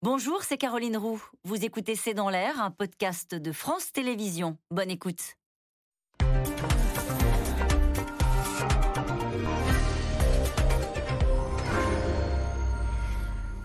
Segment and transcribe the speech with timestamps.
[0.00, 1.20] Bonjour, c'est Caroline Roux.
[1.42, 4.56] Vous écoutez C'est dans l'air, un podcast de France Télévisions.
[4.70, 5.34] Bonne écoute.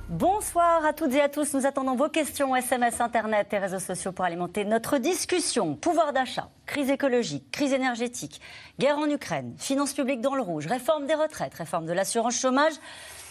[0.10, 1.54] Bonsoir à toutes et à tous.
[1.54, 5.76] Nous attendons vos questions SMS, Internet et réseaux sociaux pour alimenter notre discussion.
[5.76, 8.42] Pouvoir d'achat, crise écologique, crise énergétique,
[8.80, 12.74] guerre en Ukraine, finances publiques dans le rouge, réforme des retraites, réforme de l'assurance chômage.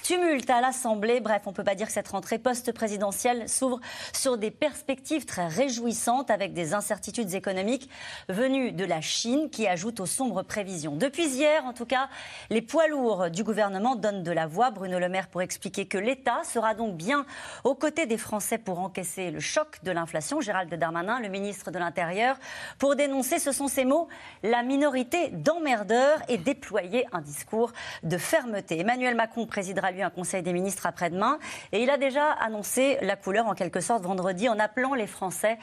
[0.03, 1.21] Tumulte à l'Assemblée.
[1.21, 3.79] Bref, on ne peut pas dire que cette rentrée post-présidentielle s'ouvre
[4.13, 7.89] sur des perspectives très réjouissantes avec des incertitudes économiques
[8.29, 10.97] venues de la Chine qui ajoutent aux sombres prévisions.
[10.97, 12.09] Depuis hier, en tout cas,
[12.51, 14.73] les poids lourds du gouvernement donnent de la voix.
[14.73, 17.25] Bruno Le Maire pour expliquer que l'État sera donc bien
[17.63, 20.41] aux côtés des Français pour encaisser le choc de l'inflation.
[20.41, 22.39] Gérald Darmanin, le ministre de l'Intérieur,
[22.79, 24.09] pour dénoncer, ce sont ces mots,
[24.43, 27.71] la minorité d'emmerdeurs et déployer un discours
[28.03, 28.81] de fermeté.
[28.81, 31.39] Emmanuel Macron présidera lui un Conseil des ministres après-demain.
[31.73, 35.59] Et il a déjà annoncé la couleur, en quelque sorte, vendredi, en appelant les Français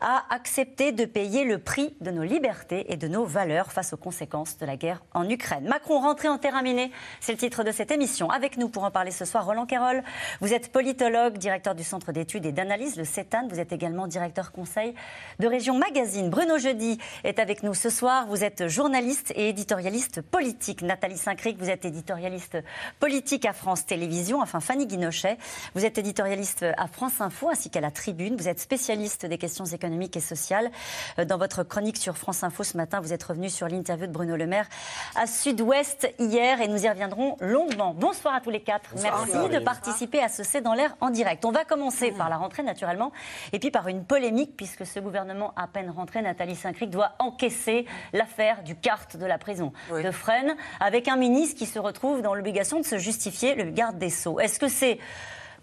[0.00, 3.96] à accepter de payer le prix de nos libertés et de nos valeurs face aux
[3.96, 5.66] conséquences de la guerre en Ukraine.
[5.68, 8.30] Macron rentré en terrain miné, c'est le titre de cette émission.
[8.30, 10.02] Avec nous pour en parler ce soir, Roland Carroll.
[10.40, 13.48] Vous êtes politologue, directeur du Centre d'études et d'analyse, le CETAN.
[13.48, 14.94] Vous êtes également directeur conseil
[15.38, 16.30] de Région Magazine.
[16.30, 18.26] Bruno Jeudi est avec nous ce soir.
[18.26, 20.82] Vous êtes journaliste et éditorialiste politique.
[20.82, 22.58] Nathalie Saint-Cric, vous êtes éditorialiste
[23.00, 24.40] politique à France France Télévisions.
[24.40, 25.38] Enfin, Fanny Guinochet,
[25.74, 28.36] vous êtes éditorialiste à France Info ainsi qu'à la Tribune.
[28.36, 30.70] Vous êtes spécialiste des questions économiques et sociales.
[31.18, 34.12] Euh, dans votre chronique sur France Info ce matin, vous êtes revenu sur l'interview de
[34.12, 34.68] Bruno Le Maire
[35.16, 37.92] à Sud-Ouest hier et nous y reviendrons longuement.
[37.92, 38.90] Bonsoir à tous les quatre.
[39.02, 41.44] Merci de participer à ce C'est dans l'air en direct.
[41.44, 43.10] On va commencer par la rentrée naturellement
[43.52, 47.84] et puis par une polémique puisque ce gouvernement à peine rentré, Nathalie Saint-Cric, doit encaisser
[48.12, 52.36] l'affaire du carte de la prison de Fresnes avec un ministre qui se retrouve dans
[52.36, 54.38] l'obligation de se justifier le garde des Sceaux.
[54.40, 54.98] Est-ce que c'est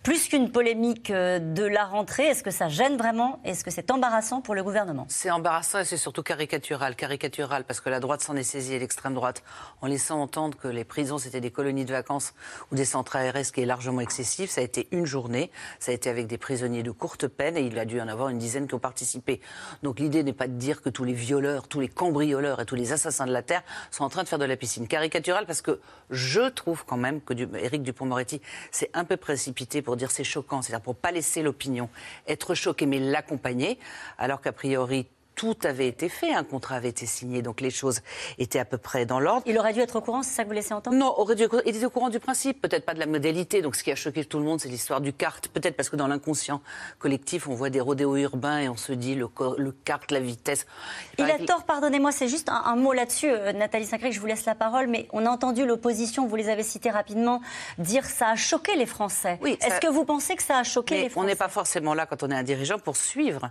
[0.04, 3.40] plus qu'une polémique euh, de la rentrée, est-ce que ça gêne vraiment?
[3.46, 5.06] Est-ce que c'est embarrassant pour le gouvernement?
[5.08, 6.98] C'est embarrassant et c'est surtout caricatural.
[6.98, 9.44] Caricatural parce que la droite s'en est saisie et l'extrême droite
[9.82, 12.34] en laissant entendre que les prisons c'était des colonies de vacances
[12.72, 14.50] ou des centres ARS qui est largement excessif.
[14.50, 17.62] Ça a été une journée, ça a été avec des prisonniers de courte peine et
[17.62, 19.40] il a dû en avoir une dizaine qui ont participé.
[19.84, 22.76] Donc l'idée n'est pas de dire que tous les violeurs, tous les cambrioleurs et tous
[22.76, 24.86] les assassins de la terre sont en train de faire de la piscine.
[24.86, 25.80] Caricatural parce que
[26.10, 30.24] je trouve quand même que Éric Dupont-Moretti s'est un peu précipité pour pour dire c'est
[30.24, 31.88] choquant, c'est-à-dire pour pas laisser l'opinion
[32.28, 33.78] être choquée mais l'accompagner,
[34.18, 35.06] alors qu'a priori
[35.36, 38.02] tout avait été fait, un contrat avait été signé, donc les choses
[38.38, 39.44] étaient à peu près dans l'ordre.
[39.46, 40.96] Il aurait dû être au courant, c'est ça que vous laissez entendre?
[40.96, 43.62] Non, aurait dû, il était au courant du principe, peut-être pas de la modalité.
[43.62, 45.48] Donc ce qui a choqué tout le monde, c'est l'histoire du kart.
[45.48, 46.62] Peut-être parce que dans l'inconscient
[47.00, 49.28] collectif, on voit des rodéos urbains et on se dit le,
[49.58, 50.66] le kart, la vitesse.
[51.18, 54.46] Il, a tort, pardonnez-moi, c'est juste un, mot là-dessus, euh, Nathalie Sacré, je vous laisse
[54.46, 57.42] la parole, mais on a entendu l'opposition, vous les avez cités rapidement,
[57.78, 59.40] dire ça a choqué les Français.
[59.42, 61.94] Oui, Est-ce que vous pensez que ça a choqué les Français On n'est pas forcément
[61.94, 63.50] là quand on est un dirigeant pour suivre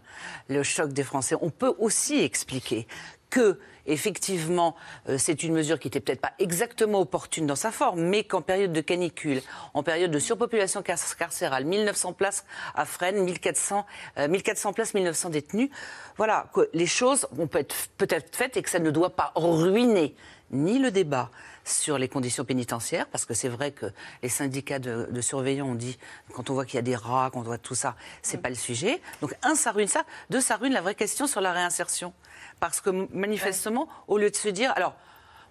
[0.48, 1.36] le choc des Français.
[1.40, 2.86] On peut aussi expliquer
[3.30, 4.76] que effectivement,
[5.08, 8.42] euh, c'est une mesure qui n'était peut-être pas exactement opportune dans sa forme, mais qu'en
[8.42, 9.42] période de canicule,
[9.74, 12.44] en période de surpopulation carcérale, 1900 places
[12.74, 13.84] à Fresnes, 1400,
[14.28, 15.70] 1400 euh, places, 1900 détenus,
[16.16, 20.14] voilà, que les choses vont peut-être peut faites et que ça ne doit pas ruiner
[20.50, 21.30] ni le débat
[21.64, 23.86] sur les conditions pénitentiaires, parce que c'est vrai que
[24.22, 25.98] les syndicats de, surveillants ont dit,
[26.34, 28.48] quand on voit qu'il y a des rats, qu'on voit tout ça, c'est n'est pas
[28.48, 29.00] le sujet.
[29.20, 30.04] Donc, un, ça ruine ça.
[30.30, 32.12] Deux, ça ruine la vraie question sur la réinsertion.
[32.60, 34.94] Parce que manifestement, au lieu de se dire, alors,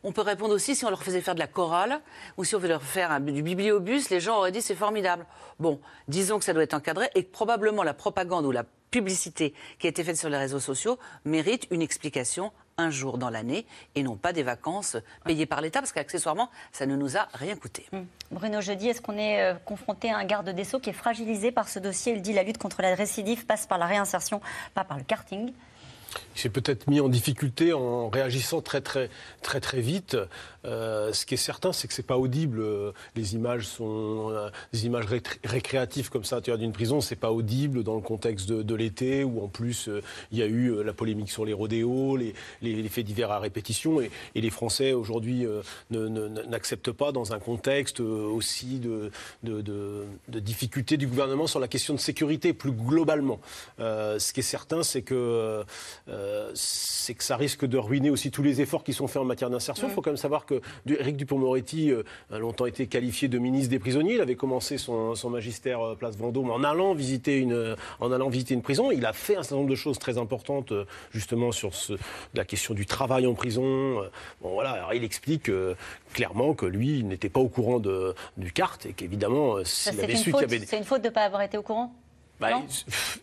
[0.04, 2.02] on peut répondre aussi si on leur faisait faire de la chorale
[2.38, 5.26] ou si on veut leur faire du bibliobus, les gens auraient dit c'est formidable.
[5.60, 9.54] Bon, disons que ça doit être encadré et que probablement la propagande ou la publicité
[9.80, 13.66] qui a été faite sur les réseaux sociaux mérite une explication un jour dans l'année
[13.96, 17.56] et non pas des vacances payées par l'État parce qu'accessoirement, ça ne nous a rien
[17.56, 17.86] coûté.
[17.94, 18.06] Hum.
[18.32, 21.52] Bruno Jeudi, est-ce qu'on est, euh, confronté à un garde des Sceaux qui est fragilisé
[21.52, 22.14] par ce dossier?
[22.14, 24.42] Il dit la lutte contre la récidive passe par la réinsertion,
[24.74, 25.54] pas par le karting.
[26.36, 29.10] Il s'est peut-être mis en difficulté en réagissant très très
[29.42, 30.18] très très vite.
[30.66, 32.64] Euh, ce qui est certain, c'est que c'est pas audible.
[33.16, 35.06] Les images sont euh, des images
[35.44, 39.24] récréatives comme ça à l'intérieur d'une prison, c'est pas audible dans le contexte de, l'été
[39.24, 42.34] où en plus euh, il y a eu la polémique sur les rodéos, les,
[42.90, 45.46] faits divers à répétition et, les Français aujourd'hui
[45.92, 49.12] n'acceptent pas dans un contexte aussi de,
[49.44, 53.40] de, de, difficulté du gouvernement sur la question de sécurité plus globalement.
[53.78, 55.64] ce qui est certain, c'est que
[56.12, 59.26] euh, c'est que ça risque de ruiner aussi tous les efforts qui sont faits en
[59.26, 59.88] matière d'insertion.
[59.88, 63.70] Il faut quand même savoir que Eric Dupont-Moretti euh, a longtemps été qualifié de ministre
[63.70, 64.16] des prisonniers.
[64.16, 68.54] Il avait commencé son, magistère euh, place Vendôme en allant visiter une en allant visiter
[68.54, 68.92] une prison.
[68.92, 70.74] Il a fait un certain nombre de choses très importantes
[71.12, 71.72] justement sur
[72.34, 74.02] la question du travail en prison.
[74.42, 75.50] Bon voilà, alors il explique
[76.14, 80.16] clairement que lui il n'était pas au courant de, du carte et qu'évidemment s'il avait
[80.16, 81.94] su qu'il y avait c'est une faute de ne pas avoir été au courant?
[82.42, 82.50] Bah,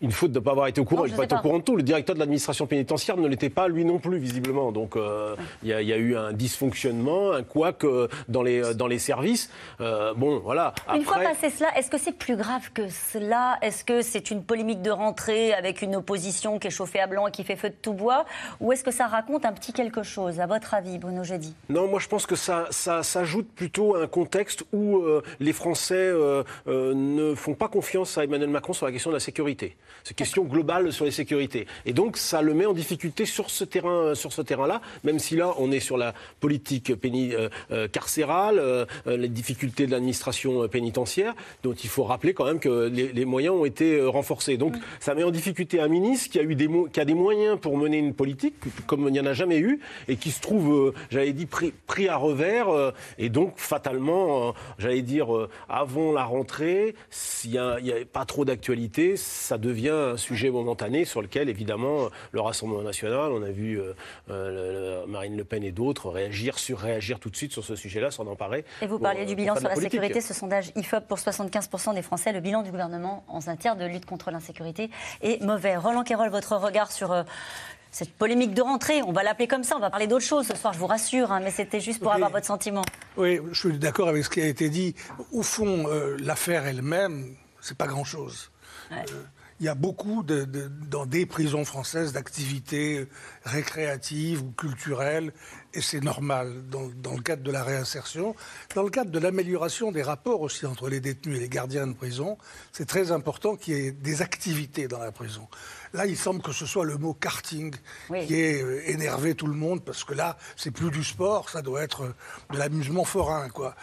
[0.00, 1.02] une faute de ne pas avoir été au courant.
[1.02, 1.76] Non, il n'est pas au courant de tout.
[1.76, 4.70] Le directeur de l'administration pénitentiaire ne l'était pas lui non plus, visiblement.
[4.72, 8.42] Donc euh, il y, a- il y a eu un dysfonctionnement, un couac euh, dans
[8.42, 9.50] les, dans les services.
[9.80, 10.72] Euh, bon, voilà.
[10.94, 13.58] Une fois passé cela, est-ce que c'est plus grave que cela?
[13.62, 17.26] Est-ce que c'est une polémique de rentrée avec une opposition qui est chauffée à blanc
[17.26, 18.24] et qui fait feu de tout bois?
[18.60, 21.88] Ou est-ce que ça raconte un petit quelque chose, à votre avis, Bruno Jeudi Non,
[21.88, 25.02] moi je pense que ça, ça s'ajoute plutôt à un contexte où
[25.40, 26.12] les Français
[26.66, 29.76] ne font pas confiance à Emmanuel Macron sur la question de la sécurité.
[30.04, 31.66] C'est une question globale sur les sécurités.
[31.84, 35.36] Et donc ça le met en difficulté sur ce terrain, sur ce terrain-là, même si
[35.36, 40.66] là on est sur la politique péni- euh, euh, carcérale, euh, les difficultés de l'administration
[40.68, 44.56] pénitentiaire, dont il faut rappeler quand même que les, les moyens ont été renforcés.
[44.56, 47.58] Donc ça met en difficulté un ministre qui a eu des qui a des moyens
[47.60, 48.54] pour mener une politique
[48.86, 51.72] comme il n'y en a jamais eu et qui se trouve, euh, j'avais dit, pris,
[51.86, 55.28] pris à revers et donc fatalement, j'allais dire,
[55.68, 61.04] avant la rentrée, s'il n'y a, a pas trop d'actualité, ça devient un sujet momentané
[61.04, 63.92] sur lequel évidemment euh, le Rassemblement national, on a vu euh,
[64.30, 68.26] euh, Marine Le Pen et d'autres réagir, surréagir tout de suite sur ce sujet-là, s'en
[68.26, 68.64] emparer.
[68.82, 69.92] Et vous parliez euh, du pour bilan sur la politique.
[69.92, 73.84] sécurité, ce sondage IFOP pour 75% des Français, le bilan du gouvernement en matière de
[73.84, 74.90] lutte contre l'insécurité
[75.22, 75.76] est mauvais.
[75.76, 77.22] Roland Quérol, votre regard sur euh,
[77.90, 80.54] cette polémique de rentrée, on va l'appeler comme ça, on va parler d'autre chose ce
[80.56, 82.14] soir, je vous rassure, hein, mais c'était juste pour Oui.
[82.16, 82.82] avoir votre sentiment.
[83.16, 84.94] Oui, je suis d'accord avec ce qui a été dit.
[85.32, 88.50] Au fond, euh, l'affaire elle-même, c'est pas grand-chose.
[89.60, 93.08] Il y a beaucoup, de, de- dans des prisons françaises, d'activités
[93.44, 95.32] récréatives ou culturelles,
[95.74, 98.36] et c'est normal dans, dans le cadre de la réinsertion.
[98.76, 101.92] Dans le cadre de l'amélioration des rapports aussi entre les détenus et les gardiens de
[101.94, 102.38] prison,
[102.72, 105.48] c'est très important qu'il y ait des activités dans la prison.
[105.92, 107.74] Là, il semble que ce soit le mot karting
[108.10, 108.26] Oui.
[108.28, 111.62] qui ait euh, énervé tout le monde, parce que là, c'est plus du sport, ça
[111.62, 112.14] doit être euh,
[112.52, 113.74] de l'amusement forain, quoi.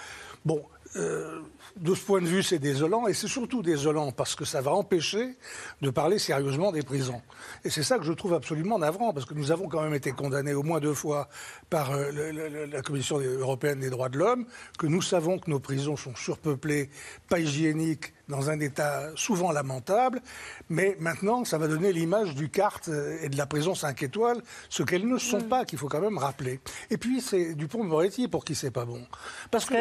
[0.45, 0.63] Bon,
[0.95, 1.41] euh,
[1.77, 4.71] de ce point de vue, c'est désolant, et c'est surtout désolant parce que ça va
[4.71, 5.37] empêcher
[5.81, 7.21] de parler sérieusement des prisons.
[7.65, 10.11] Et c'est ça que je trouve absolument navrant, parce que nous avons quand même été
[10.13, 11.27] condamnés au moins deux fois
[11.69, 14.45] par euh, le- le- le- la Commission européenne des droits de l'homme,
[14.79, 16.89] que nous savons que nos prisons sont surpeuplées,
[17.29, 20.21] pas hygiéniques, dans un état souvent lamentable,
[20.69, 24.41] mais maintenant, ça va donner l'image du CART euh, et de la prison 5 étoiles,
[24.69, 26.59] ce qu'elles ne sont pas, qu'il faut quand même rappeler.
[26.89, 29.05] Et puis, c'est Dupont-Moretti pour qui c'est pas bon.
[29.51, 29.75] Parce que,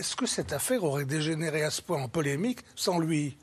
[0.00, 3.36] est-ce que cette affaire aurait dégénéré à ce point en polémique sans lui?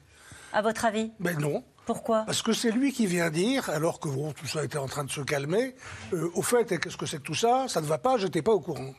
[0.51, 1.11] À votre avis?
[1.19, 1.63] Ben non.
[1.85, 2.23] Pourquoi?
[2.25, 5.03] Parce que c'est lui qui vient dire, alors que bon, tout ça était en train
[5.03, 5.75] de se calmer,
[6.13, 7.67] euh, au fait, qu'est-ce que c'est que tout ça?
[7.67, 8.95] Ça ne va pas, j'étais pas au courant.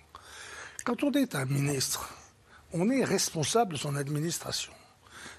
[0.84, 2.14] Quand on est un ministre,
[2.72, 4.72] on est responsable de son administration.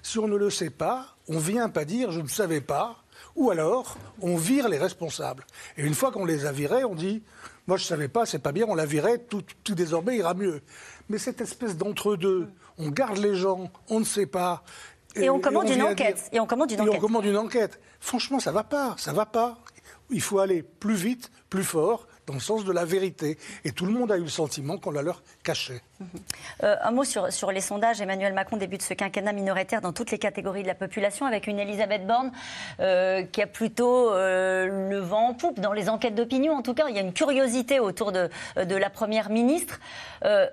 [0.02, 3.02] Si on ne le sait pas, on vient pas dire je ne savais pas,
[3.34, 5.46] ou alors on vire les responsables.
[5.78, 7.22] Et une fois qu'on les a virés, on dit
[7.70, 10.34] moi je ne savais pas, c'est pas bien, on l'a viré, tout, tout désormais ira
[10.34, 10.60] mieux.
[11.08, 14.64] Mais cette espèce d'entre-deux, on garde les gens, on ne sait pas.
[15.14, 16.28] Et on commande une enquête.
[16.32, 16.94] Et on commande une et enquête.
[16.96, 17.78] on commande une enquête.
[18.00, 19.58] Franchement, ça va pas, ça va pas.
[20.10, 23.38] Il faut aller plus vite, plus fort, dans le sens de la vérité.
[23.64, 25.82] Et tout le monde a eu le sentiment qu'on la leur cachait.
[26.62, 28.00] Euh, un mot sur, sur les sondages.
[28.00, 31.58] Emmanuel Macron débute ce quinquennat minoritaire dans toutes les catégories de la population avec une
[31.58, 32.32] Elisabeth Borne
[32.80, 34.79] euh, qui a plutôt euh,
[35.34, 36.54] poupe dans les enquêtes d'opinion.
[36.54, 39.80] En tout cas, il y a une curiosité autour de, de la Première ministre.
[40.24, 40.46] Euh,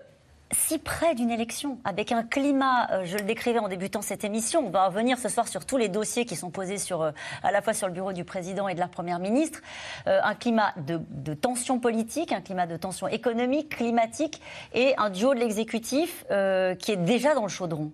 [0.54, 4.66] si près d'une élection, avec un climat, euh, je le décrivais en débutant cette émission,
[4.66, 7.12] on va revenir ce soir sur tous les dossiers qui sont posés sur, euh,
[7.44, 9.60] à la fois sur le bureau du président et de la première ministre,
[10.08, 14.42] Euh, un climat de, de tension politique, un climat de tension économique, climatique,
[14.74, 17.92] et un duo de l'exécutif euh, qui est déjà dans le chaudron.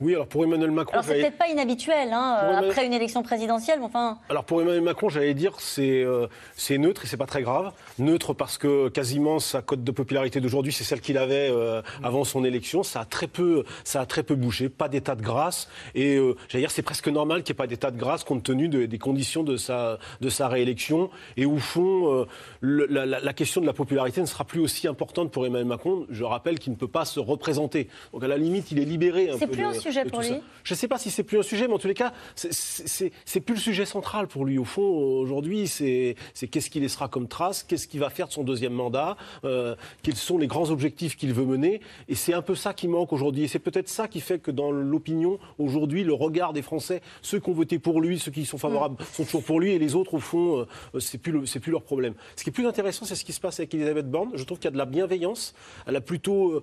[0.00, 3.22] Oui, alors pour Emmanuel Macron, Alors c'est peut-être pas inhabituel, hein, Emmanuel- après une élection
[3.22, 4.18] présidentielle, mais enfin...
[4.28, 7.72] Alors pour Emmanuel Macron, j'allais dire c'est euh, c'est neutre et c'est pas très grave.
[7.98, 12.24] Neutre parce que quasiment sa cote de popularité d'aujourd'hui, c'est celle qu'il avait euh, avant
[12.24, 12.82] son élection.
[12.82, 16.34] Ça a très peu ça a très peu bougé, pas d'état de grâce et euh,
[16.48, 18.84] j'allais dire c'est presque normal qu'il n'y ait pas d'état de grâce compte tenu de-
[18.84, 22.26] des conditions de sa de sa réélection et au fond
[22.60, 26.06] le- la, question de la popularité ne sera plus aussi importante pour Emmanuel Macron.
[26.10, 27.88] Je rappelle qu'il ne peut pas se représenter.
[28.12, 30.20] Donc à la limite, il est libéré un peu plus de- un sujet de pour
[30.20, 30.40] lui ça.
[30.64, 33.40] Je ne sais pas si c'est plus un sujet, mais en tous les cas, c'est-
[33.40, 34.58] plus le sujet central pour lui.
[34.58, 36.16] Au fond, aujourd'hui, c'est
[36.50, 40.16] qu'est-ce qu'il laissera comme trace, qu'est-ce qu'il va faire de son deuxième mandat, euh, quels
[40.16, 41.80] sont les grands objectifs qu'il veut mener.
[42.08, 43.44] Et c'est un peu ça qui manque aujourd'hui.
[43.44, 47.38] Et c'est peut-être ça qui fait que dans l'opinion, aujourd'hui, le regard des Français, ceux
[47.40, 49.94] qui ont voté pour lui, ceux qui sont favorables, sont toujours pour lui, et les
[49.94, 52.14] autres, au fond, euh, c'est plus, le- c'est plus leur problème.
[52.36, 54.30] Ce qui est plus intéressant, c'est ce qui se passe avec Elisabeth Borne.
[54.34, 55.54] Je trouve qu'il y a de la bienveillance.
[55.86, 56.62] Elle a plutôt euh,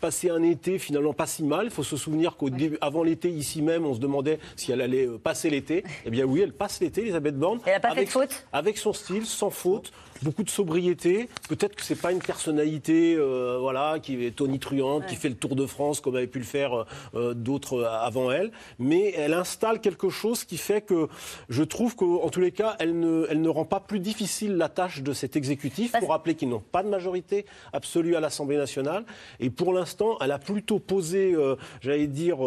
[0.00, 1.66] passé un été finalement pas si mal.
[1.66, 4.80] Il faut se souvenir qu'au début, avant l'été, ici même, on se demandait si elle
[4.80, 5.84] allait euh, passer l'été.
[6.04, 7.60] Eh bien oui, elle passe l'été, Elisabeth Borne.
[7.66, 8.46] Elle a pas fait avec, de faute?
[8.52, 9.92] Avec son style, sans faute.
[10.22, 11.28] Beaucoup de sobriété.
[11.48, 15.56] Peut-être que c'est pas une personnalité, euh, voilà, qui est tonitruante, qui fait le Tour
[15.56, 20.10] de France comme avait pu le faire euh, d'autres avant elle, mais elle installe quelque
[20.10, 21.08] chose qui fait que
[21.48, 24.68] je trouve qu'en tous les cas, elle ne, elle ne rend pas plus difficile la
[24.68, 25.92] tâche de cet exécutif.
[25.98, 29.04] Pour rappeler qu'ils n'ont pas de majorité absolue à l'Assemblée nationale,
[29.40, 32.38] et pour l'instant, elle a plutôt posé, euh, j'allais dire,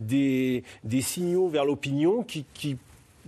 [0.00, 2.76] des, des signaux vers l'opinion qui, qui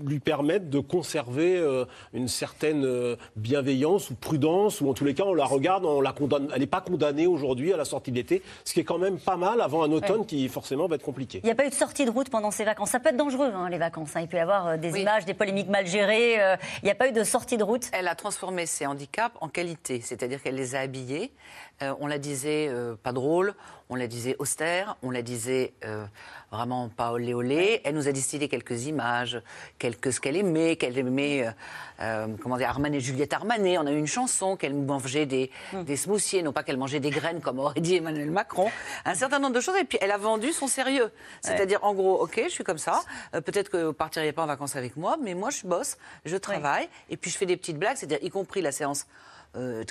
[0.05, 5.15] lui permettent de conserver euh, une certaine euh, bienveillance ou prudence, ou en tous les
[5.15, 8.11] cas, on la regarde, on la condamne, elle n'est pas condamnée aujourd'hui à la sortie
[8.11, 10.97] de l'été, ce qui est quand même pas mal avant un automne qui forcément va
[10.97, 11.41] être compliqué.
[11.43, 12.91] Il n'y a pas eu de sortie de route pendant ces vacances.
[12.91, 14.17] Ça peut être dangereux, hein, les vacances.
[14.17, 14.21] Hein.
[14.23, 16.35] Il peut y avoir euh, des images, des polémiques mal gérées.
[16.35, 17.89] il n'y a pas eu de sortie de route.
[17.93, 21.33] Elle a transformé ses handicaps en qualité, c'est-à-dire qu'elle les a habillés.
[21.81, 22.71] On la disait
[23.03, 23.55] pas drôle,
[23.89, 25.75] on la disait austère, on la disait
[26.51, 27.81] vraiment pas olé olé.
[27.85, 29.41] Elle nous a distillé quelques images,
[29.79, 31.51] quelques ce qu'elle aimait, qu'elle aimait, euh,
[32.01, 33.79] euh, comment dire, Armanet, Juliette Armanet.
[33.79, 35.85] On a eu une chanson qu'elle mangeait des, mm.
[35.85, 38.71] des smoothies, non pas qu'elle mangeait des graines comme aurait dit Emmanuel Macron.
[39.05, 39.77] Un certain nombre de choses.
[39.77, 41.11] Et puis elle a vendu son sérieux.
[41.41, 43.03] C'est-à-dire, en gros, ok, je suis comme ça.
[43.35, 46.37] Euh, peut-être que vous partiriez pas en vacances avec moi, mais moi je bosse, je
[46.37, 49.07] travaille, et puis je fais des petites blagues, c'est-à-dire y compris la séance
[49.57, 49.85] euh,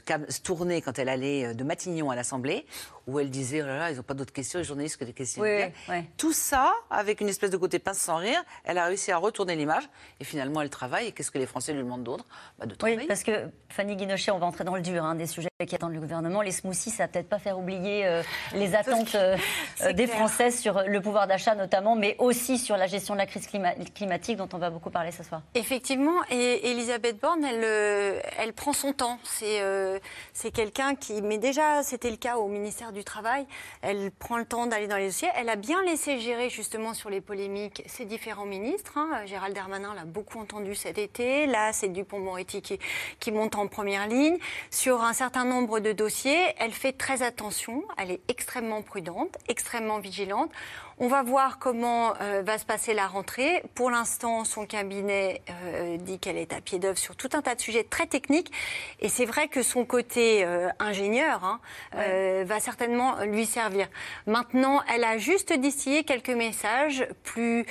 [0.43, 2.65] tournée quand elle allait euh, de Matignon à l'Assemblée,
[3.07, 5.13] où elle disait oh là là, ils n'ont pas d'autres questions, les journalistes que des
[5.13, 5.43] questions.
[6.17, 9.55] Tout ça, avec une espèce de côté pince sans rire, elle a réussi à retourner
[9.55, 9.89] l'image.
[10.19, 11.07] Et finalement, elle travaille.
[11.07, 12.25] Et qu'est-ce que les Français lui demandent d'autre?
[12.57, 12.99] Bah, De travailler.
[12.99, 15.75] Oui, parce que Fanny Guinochet, on va entrer dans le dur hein, des sujets qui
[15.75, 16.41] attendent le gouvernement.
[16.41, 18.23] Les smoothies, ça va peut-être pas faire oublier euh,
[18.53, 19.17] les attentes
[19.93, 23.45] des Français sur le pouvoir d'achat notamment, mais aussi sur la gestion de la crise
[23.45, 25.41] climatique dont on va beaucoup parler ce soir.
[25.55, 29.19] Effectivement, et Elisabeth Borne, elle, elle prend son temps.
[29.25, 29.99] C'est euh,
[30.31, 33.45] c'est quelqu'un qui, mais déjà c'était le cas au ministère du Travail,
[33.81, 35.29] elle prend le temps d'aller dans les dossiers.
[35.35, 38.93] Elle a bien laissé gérer justement sur les polémiques ses différents ministres.
[38.97, 39.25] Hein.
[39.25, 41.47] Gérald Darmanin l'a beaucoup entendu cet été.
[41.47, 42.79] Là, c'est Dupont-Moretti qui,
[43.19, 44.37] qui monte en première ligne.
[44.71, 47.83] Sur un certain nombre de dossiers, elle fait très attention.
[47.97, 50.51] Elle est extrêmement prudente, extrêmement vigilante.
[51.01, 53.63] On va voir comment euh, va se passer la rentrée.
[53.73, 57.55] Pour l'instant, son cabinet euh, dit qu'elle est à pied d'œuvre sur tout un tas
[57.55, 58.51] de sujets très techniques.
[58.99, 61.59] Et c'est vrai que son côté euh, ingénieur hein,
[61.93, 63.87] va certainement lui servir.
[64.27, 67.65] Maintenant, elle a juste distillé quelques messages plus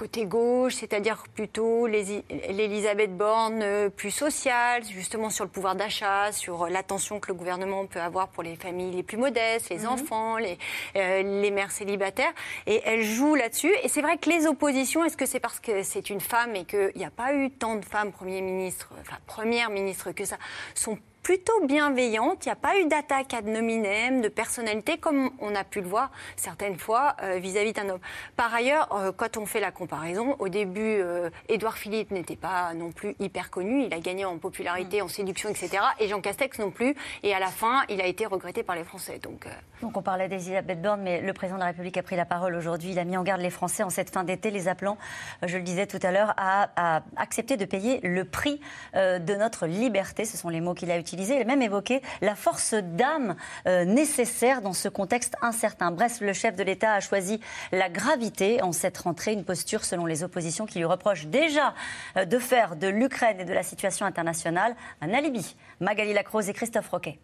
[0.00, 6.68] côté gauche, c'est-à-dire plutôt l'Elisabeth Borne euh, plus sociale, justement sur le pouvoir d'achat, sur
[6.68, 9.88] l'attention que le gouvernement peut avoir pour les familles les plus modestes, les mhm.
[9.88, 10.56] enfants, les,
[10.96, 12.32] euh, les mères célibataires.
[12.66, 13.72] Et elle joue là-dessus.
[13.82, 16.64] Et c'est vrai que les oppositions, est-ce que c'est parce que c'est une femme et
[16.64, 20.38] qu'il n'y a pas eu tant de femmes Premier ministre, enfin Première ministre que ça,
[20.74, 22.44] sont plutôt bienveillante.
[22.46, 25.86] Il n'y a pas eu d'attaque ad nominem, de personnalité, comme on a pu le
[25.86, 28.00] voir certaines fois euh, vis-à-vis d'un homme.
[28.36, 32.72] Par ailleurs, euh, quand on fait la comparaison, au début, euh, Édouard Philippe n'était pas
[32.74, 33.84] non plus hyper connu.
[33.84, 35.82] Il a gagné en popularité, en séduction, etc.
[35.98, 36.94] Et Jean Castex non plus.
[37.22, 39.18] Et à la fin, il a été regretté par les Français.
[39.22, 39.46] Donc,
[39.82, 42.54] donc on parlait d'Elisabeth Borne, mais le président de la République a pris la parole
[42.54, 42.92] aujourd'hui.
[42.92, 44.96] Il a mis en garde les Français en cette fin d'été, les appelant,
[45.42, 48.60] je le disais tout à l'heure, à, à accepter de payer le prix
[48.94, 50.24] de notre liberté.
[50.24, 53.36] Ce sont les mots qu'il a utilisés il a même évoqué la force d'âme
[53.66, 55.90] euh, nécessaire dans ce contexte incertain.
[55.90, 57.40] Bref, le chef de l'État a choisi
[57.72, 61.74] la gravité en cette rentrée, une posture selon les oppositions qui lui reprochent déjà
[62.16, 65.56] euh, de faire de l'Ukraine et de la situation internationale un alibi.
[65.80, 67.18] Magali Lacrose et Christophe Roquet.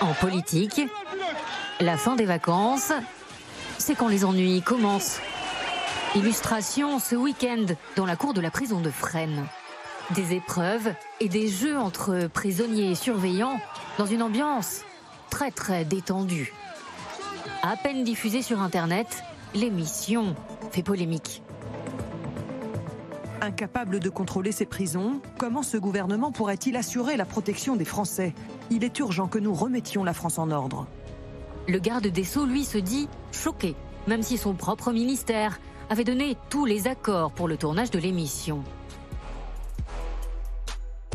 [0.00, 0.80] En politique,
[1.80, 2.92] la fin des vacances,
[3.78, 5.20] c'est quand les ennuis commencent.
[6.14, 9.44] Illustration ce week-end dans la cour de la prison de Fresnes.
[10.14, 13.60] Des épreuves et des jeux entre prisonniers et surveillants
[13.98, 14.82] dans une ambiance
[15.28, 16.54] très très détendue.
[17.62, 19.22] À peine diffusée sur Internet,
[19.54, 20.34] l'émission
[20.70, 21.42] fait polémique.
[23.42, 28.32] Incapable de contrôler ces prisons, comment ce gouvernement pourrait-il assurer la protection des Français?
[28.70, 30.86] Il est urgent que nous remettions la France en ordre.
[31.68, 33.74] Le garde des Sceaux, lui, se dit choqué,
[34.06, 35.60] même si son propre ministère
[35.90, 38.62] avait donné tous les accords pour le tournage de l'émission.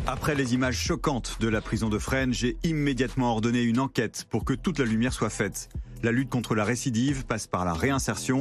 [0.07, 4.45] Après les images choquantes de la prison de Fresnes, j'ai immédiatement ordonné une enquête pour
[4.45, 5.69] que toute la lumière soit faite.
[6.01, 8.39] La lutte contre la récidive passe par la réinsertion,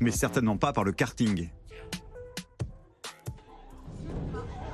[0.00, 1.48] mais certainement pas par le karting.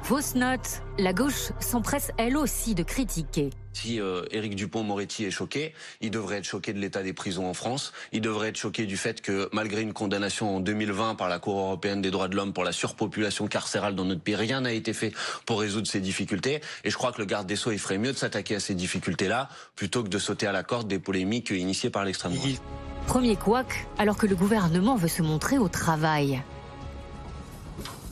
[0.03, 3.51] Fausse note, la gauche s'empresse elle aussi de critiquer.
[3.75, 7.54] Si euh, Éric Dupont-Moretti est choqué, il devrait être choqué de l'état des prisons en
[7.54, 7.93] France.
[8.12, 11.59] Il devrait être choqué du fait que, malgré une condamnation en 2020 par la Cour
[11.59, 14.93] européenne des droits de l'homme pour la surpopulation carcérale dans notre pays, rien n'a été
[14.93, 15.12] fait
[15.45, 16.61] pour résoudre ces difficultés.
[16.85, 18.75] Et je crois que le garde des Sceaux, il ferait mieux de s'attaquer à ces
[18.75, 22.62] difficultés-là plutôt que de sauter à la corde des polémiques initiées par l'extrême droite.
[23.07, 26.43] Premier couac, alors que le gouvernement veut se montrer au travail.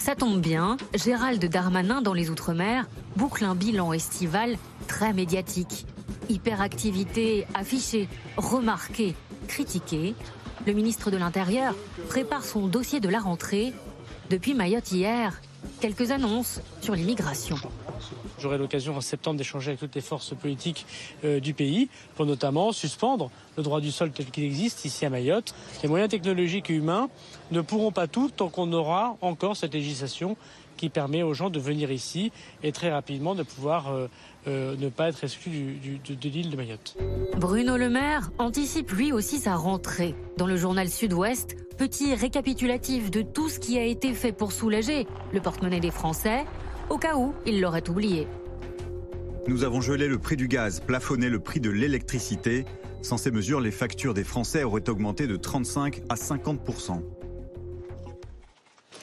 [0.03, 5.87] Ça tombe bien, Gérald Darmanin dans les Outre-mer boucle un bilan estival très médiatique.
[6.29, 9.15] Hyperactivité affichée, remarquée,
[9.47, 10.17] critiquée.
[10.67, 11.77] Le ministre de l'Intérieur
[12.09, 13.73] prépare son dossier de la rentrée.
[14.29, 15.41] Depuis Mayotte hier,
[15.81, 17.57] quelques annonces sur l'immigration.
[18.39, 20.87] J'aurai l'occasion en septembre d'échanger avec toutes les forces politiques
[21.25, 25.11] euh, du pays pour notamment suspendre le droit du sol tel qu'il existe ici à
[25.11, 25.55] Mayotte.
[25.83, 27.09] Les moyens technologiques et humains
[27.51, 30.37] ne pourront pas tout tant qu'on aura encore cette législation
[30.77, 34.09] qui permet aux gens de venir ici et très rapidement de pouvoir euh,
[34.49, 36.97] euh, ne pas être exclus de, l'île de Mayotte.
[37.37, 40.15] Bruno Le Maire anticipe lui aussi sa rentrée.
[40.37, 45.07] Dans le journal Sud-Ouest, petit récapitulatif de tout ce qui a été fait pour soulager
[45.33, 46.45] le porte-monnaie des Français,
[46.91, 48.27] au cas où il l'aurait oublié.
[49.47, 52.65] Nous avons gelé le prix du gaz, plafonné le prix de l'électricité.
[53.01, 57.01] Sans ces mesures, les factures des Français auraient augmenté de 35 à 50%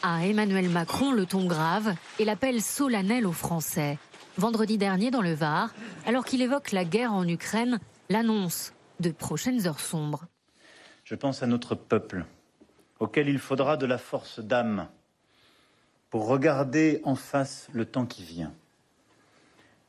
[0.01, 3.97] À Emmanuel Macron, le ton grave et l'appel solennel aux Français.
[4.39, 5.73] Vendredi dernier, dans le Var,
[6.05, 7.77] alors qu'il évoque la guerre en Ukraine,
[8.07, 10.27] l'annonce de prochaines heures sombres.
[11.03, 12.23] Je pense à notre peuple,
[13.01, 14.87] auquel il faudra de la force d'âme
[16.09, 18.53] pour regarder en face le temps qui vient,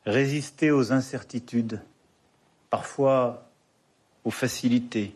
[0.04, 1.80] résister aux incertitudes,
[2.70, 3.48] parfois
[4.24, 5.14] aux facilités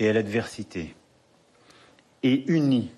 [0.00, 0.96] et à l'adversité,
[2.24, 2.90] et unis,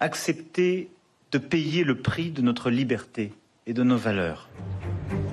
[0.00, 0.90] accepter
[1.32, 3.34] de payer le prix de notre liberté
[3.68, 4.48] et de nos valeurs.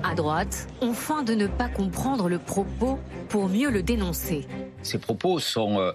[0.04, 4.46] À droite, on feint de ne pas comprendre le propos pour mieux le dénoncer.
[4.82, 5.92] Ces propos sont euh,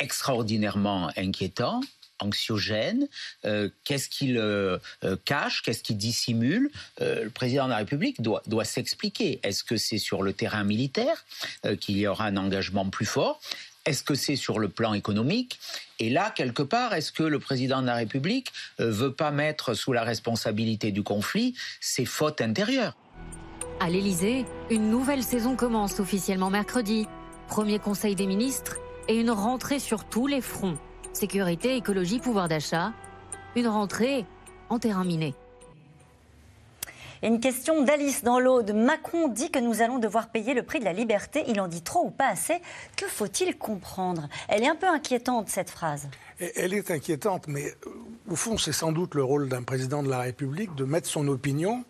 [0.00, 1.80] extraordinairement inquiétants
[2.20, 3.08] anxiogène
[3.44, 8.42] euh, Qu'est-ce qu'il euh, euh, cache Qu'est-ce qu'il dissimule Le président de la République doit,
[8.46, 9.40] doit s'expliquer.
[9.42, 11.24] Est-ce que c'est sur le terrain militaire
[11.80, 13.40] qu'il y aura un engagement plus fort?
[13.86, 15.58] Est-ce que c'est sur le plan économique
[15.98, 19.92] Et là, quelque part, est-ce que le président de la République veut pas mettre sous
[19.92, 22.96] la responsabilité du conflit ses fautes intérieures?
[23.80, 27.06] À l'Élysée, une nouvelle saison commence officiellement mercredi.
[27.48, 28.76] Premier conseil des ministres
[29.08, 30.78] et une rentrée sur tous les fronts
[31.14, 32.92] sécurité, écologie, pouvoir d'achat.
[33.56, 34.26] Une rentrée
[34.68, 35.34] en terrain miné.
[37.24, 38.72] Une question d'Alice dans l'Aude.
[38.74, 41.42] Macron dit que nous allons devoir payer le prix de la liberté.
[41.48, 42.60] Il en dit trop ou pas assez
[42.96, 44.28] Que faut-il comprendre?
[44.48, 46.08] Elle est un peu inquiétante, cette phrase.
[46.38, 47.90] Elle est inquiétante, mais euh,
[48.28, 51.26] au fond, c'est sans doute le rôle d'un président de la République de mettre son
[51.28, 51.84] opinion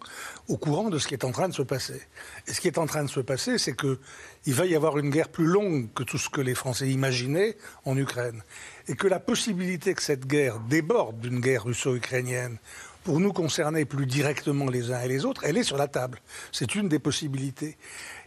[0.49, 2.01] au courant de ce qui est en train de se passer.
[2.47, 5.11] Et ce qui est en train de se passer, c'est qu'il va y avoir une
[5.11, 8.43] guerre plus longue que tout ce que les Français imaginaient en Ukraine
[8.87, 12.59] et que la possibilité que cette guerre déborde d'une guerre russo-ukrainienne
[13.05, 16.21] pour nous concerner plus directement les uns et les autres, elle est sur la table.
[16.51, 17.77] C'est une des possibilités.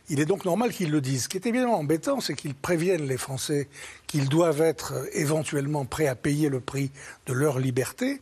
[0.09, 1.23] Il est donc normal qu'ils le disent.
[1.23, 3.67] Ce qui est évidemment embêtant, c'est qu'ils préviennent les Français
[4.05, 6.91] qu'ils doivent être éventuellement prêts à payer le prix
[7.25, 8.21] de leur liberté,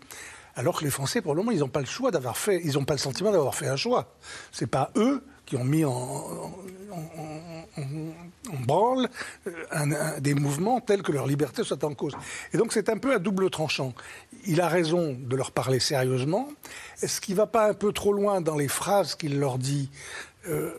[0.56, 2.74] alors que les Français, pour le moment, ils n'ont pas le choix d'avoir fait, ils
[2.74, 4.16] n'ont pas le sentiment d'avoir fait un choix.
[4.52, 6.52] C'est pas eux qui ont mis en,
[8.66, 9.10] branle
[9.48, 12.16] euh, des mouvements tels que leur liberté soit en cause.
[12.54, 13.94] Et donc c'est un peu à double tranchant.
[14.46, 16.48] Il a raison de leur parler sérieusement.
[17.02, 19.90] Est-ce qu'il ne va pas un peu trop loin dans les phrases qu'il leur dit
[20.48, 20.72] euh,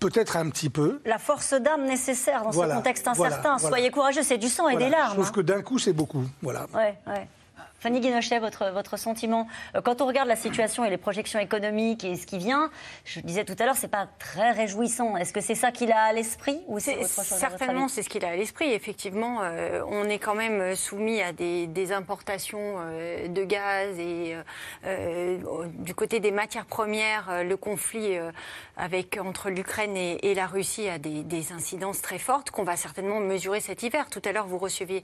[0.00, 1.00] Peut-être un petit peu?
[1.04, 3.58] La force d'âme nécessaire dans ce contexte incertain.
[3.58, 5.16] Soyez courageux, c'est du sang et des larmes.
[5.16, 5.32] Sauf hein.
[5.32, 6.24] que d'un coup, c'est beaucoup.
[6.42, 6.66] Voilà.
[6.74, 7.28] Ouais, ouais.
[7.82, 12.04] Fanny Guinochet, votre, votre sentiment euh, Quand on regarde la situation et les projections économiques
[12.04, 12.70] et ce qui vient,
[13.04, 15.16] je disais tout à l'heure, c'est pas très réjouissant.
[15.16, 18.28] Est-ce que c'est ça qu'il a à l'esprit ou c'est Certainement, c'est ce qu'il a
[18.28, 18.72] à l'esprit.
[18.72, 24.36] Effectivement, euh, on est quand même soumis à des, importations euh, de gaz et
[25.80, 28.16] du côté des matières premières, le conflit
[28.76, 33.60] avec entre l'Ukraine et, la Russie a des, incidences très fortes qu'on va certainement mesurer
[33.60, 34.08] cet hiver.
[34.10, 35.02] Tout à l'heure, vous receviez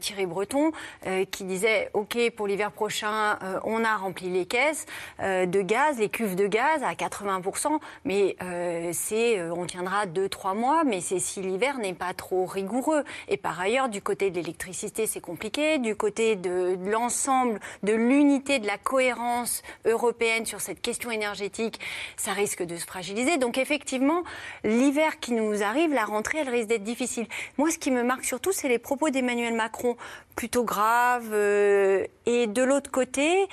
[0.00, 0.72] Thierry Breton
[1.30, 4.86] qui disait OK, pour l'hiver prochain, euh, on a rempli les caisses
[5.20, 10.56] euh, de gaz, les cuves de gaz à 80%, mais euh, c'est, on tiendra 2-3
[10.56, 13.04] mois, mais c'est si l'hiver n'est pas trop rigoureux.
[13.28, 15.78] Et par ailleurs, du côté de l'électricité, c'est compliqué.
[15.78, 21.80] Du côté de, l'ensemble, de l'unité, de la cohérence européenne sur cette question énergétique,
[22.16, 22.86] ça risque de se
[23.38, 24.22] Donc effectivement,
[24.64, 27.26] l'hiver qui nous arrive, la rentrée, elle risque d'être difficile.
[27.56, 29.96] Moi, ce qui me marque surtout, c'est les propos d'Emmanuel Macron
[30.36, 31.30] plutôt graves.
[31.32, 33.46] Euh, et de l'autre côté,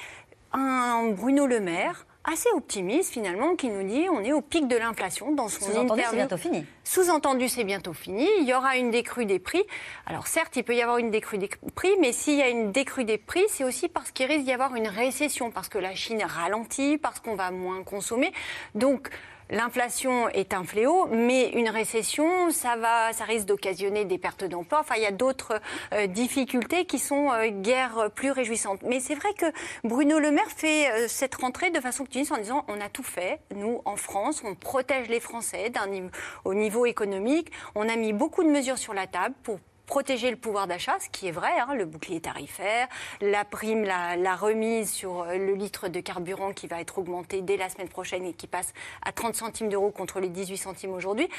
[0.53, 4.75] un Bruno Le Maire assez optimiste finalement qui nous dit on est au pic de
[4.75, 6.65] l'inflation dans son Sous-entendu, c'est bientôt fini.
[6.83, 8.27] Sous-entendu, c'est bientôt fini.
[8.39, 9.63] Il y aura une décrue des prix.
[10.05, 12.71] Alors certes, il peut y avoir une décrue des prix, mais s'il y a une
[12.71, 15.95] décrue des prix, c'est aussi parce qu'il risque d'y avoir une récession, parce que la
[15.95, 18.33] Chine ralentit, parce qu'on va moins consommer.
[18.73, 19.09] Donc
[19.49, 24.79] l'inflation est un fléau, mais une récession, ça, va, ça risque d'occasionner des pertes d'emplois.
[24.79, 25.59] Enfin, il y a d'autres
[25.93, 28.81] euh, difficultés qui sont euh, guère plus réjouissantes.
[28.83, 29.45] Mais c'est vrai que
[29.83, 33.03] Bruno Le Maire fait euh, cette rentrée de façon optimiste en disant on a tout
[33.03, 33.39] fait.
[33.55, 35.71] Nous, en France, on protège les Français
[36.45, 37.51] au niveau économique.
[37.75, 41.09] On a mis beaucoup de mesures sur la table pour protéger le pouvoir d'achat, ce
[41.09, 42.87] qui est vrai, hein, le bouclier tarifaire,
[43.21, 47.57] la prime, la, remise sur euh, le litre de carburant qui va être augmenté dès
[47.57, 51.29] la semaine prochaine et qui passe à 30 centimes d'euros contre les 18 centimes aujourd'hui.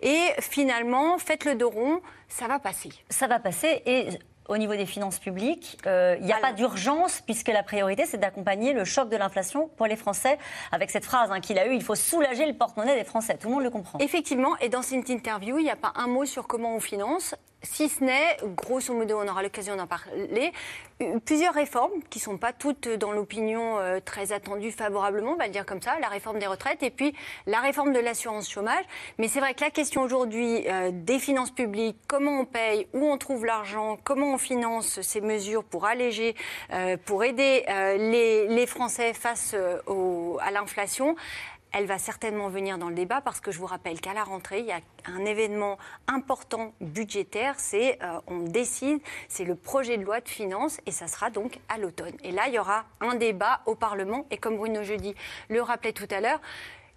[0.00, 2.90] Et finalement, faites le dos rond, ça va passer.
[3.10, 4.08] Ça va passer et
[4.50, 8.18] au niveau des finances publiques, euh, il n'y a pas d'urgence puisque la priorité c'est
[8.18, 10.38] d'accompagner le choc de l'inflation pour les Français
[10.72, 13.38] avec cette phrase hein, qu'il a eue, il faut soulager le porte-monnaie des Français.
[13.38, 13.98] Tout le monde le comprend.
[14.00, 17.36] Effectivement, et dans cette interview, il n'y a pas un mot sur comment on finance
[17.62, 20.52] si ce n'est, grosso modo, on aura l'occasion d'en parler,
[21.24, 25.46] plusieurs réformes qui ne sont pas toutes dans l'opinion euh, très attendues favorablement, on va
[25.46, 27.14] le dire comme ça, la réforme des retraites et puis
[27.46, 28.84] la réforme de l'assurance chômage.
[29.18, 33.04] Mais c'est vrai que la question aujourd'hui euh, des finances publiques, comment on paye, où
[33.04, 36.34] on trouve l'argent, comment on finance ces mesures pour alléger,
[36.72, 41.16] euh, pour aider les, Français face à l'inflation,
[41.72, 44.60] elle va certainement venir dans le débat parce que je vous rappelle qu'à la rentrée,
[44.60, 50.04] il y a un événement important budgétaire, c'est euh, on décide, c'est le projet de
[50.04, 52.14] loi de finances et ça sera donc à l'automne.
[52.22, 55.14] Et là, il y aura un débat au Parlement et comme Bruno Jeudi
[55.48, 56.40] le rappelait tout à l'heure,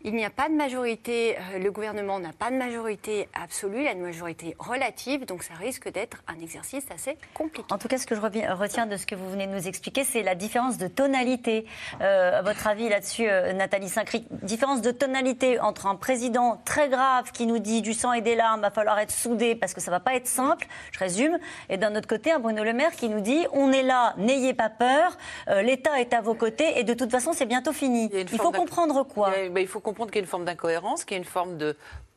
[0.06, 3.88] il n'y a pas de majorité, euh, le gouvernement n'a pas de majorité absolue, il
[3.88, 7.66] a une majorité relative, donc ça risque d'être un exercice assez compliqué.
[7.72, 10.04] En tout cas, ce que je retiens de ce que vous venez de nous expliquer,
[10.04, 11.66] c'est la différence de tonalité.
[12.02, 16.89] Euh, à votre avis là-dessus, euh, Nathalie Saint-Cric, différence de tonalité entre un président très
[16.89, 19.80] grave qui nous dit du sang et des larmes, va falloir être soudé parce que
[19.80, 21.39] ça va pas être simple, je résume,
[21.70, 24.54] et d'un autre côté, un Bruno Le Maire qui nous dit on est là, n'ayez
[24.54, 25.18] pas peur,
[25.62, 28.10] l'État est à vos côtés et de toute façon c'est bientôt fini.
[28.13, 31.18] Il, faut comprendre quoi il faut comprendre qu'il y a une forme d'incohérence, qu'il y
[31.18, 31.76] a une forme de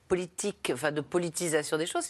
[0.09, 2.07] politique, enfin de politisation des choses.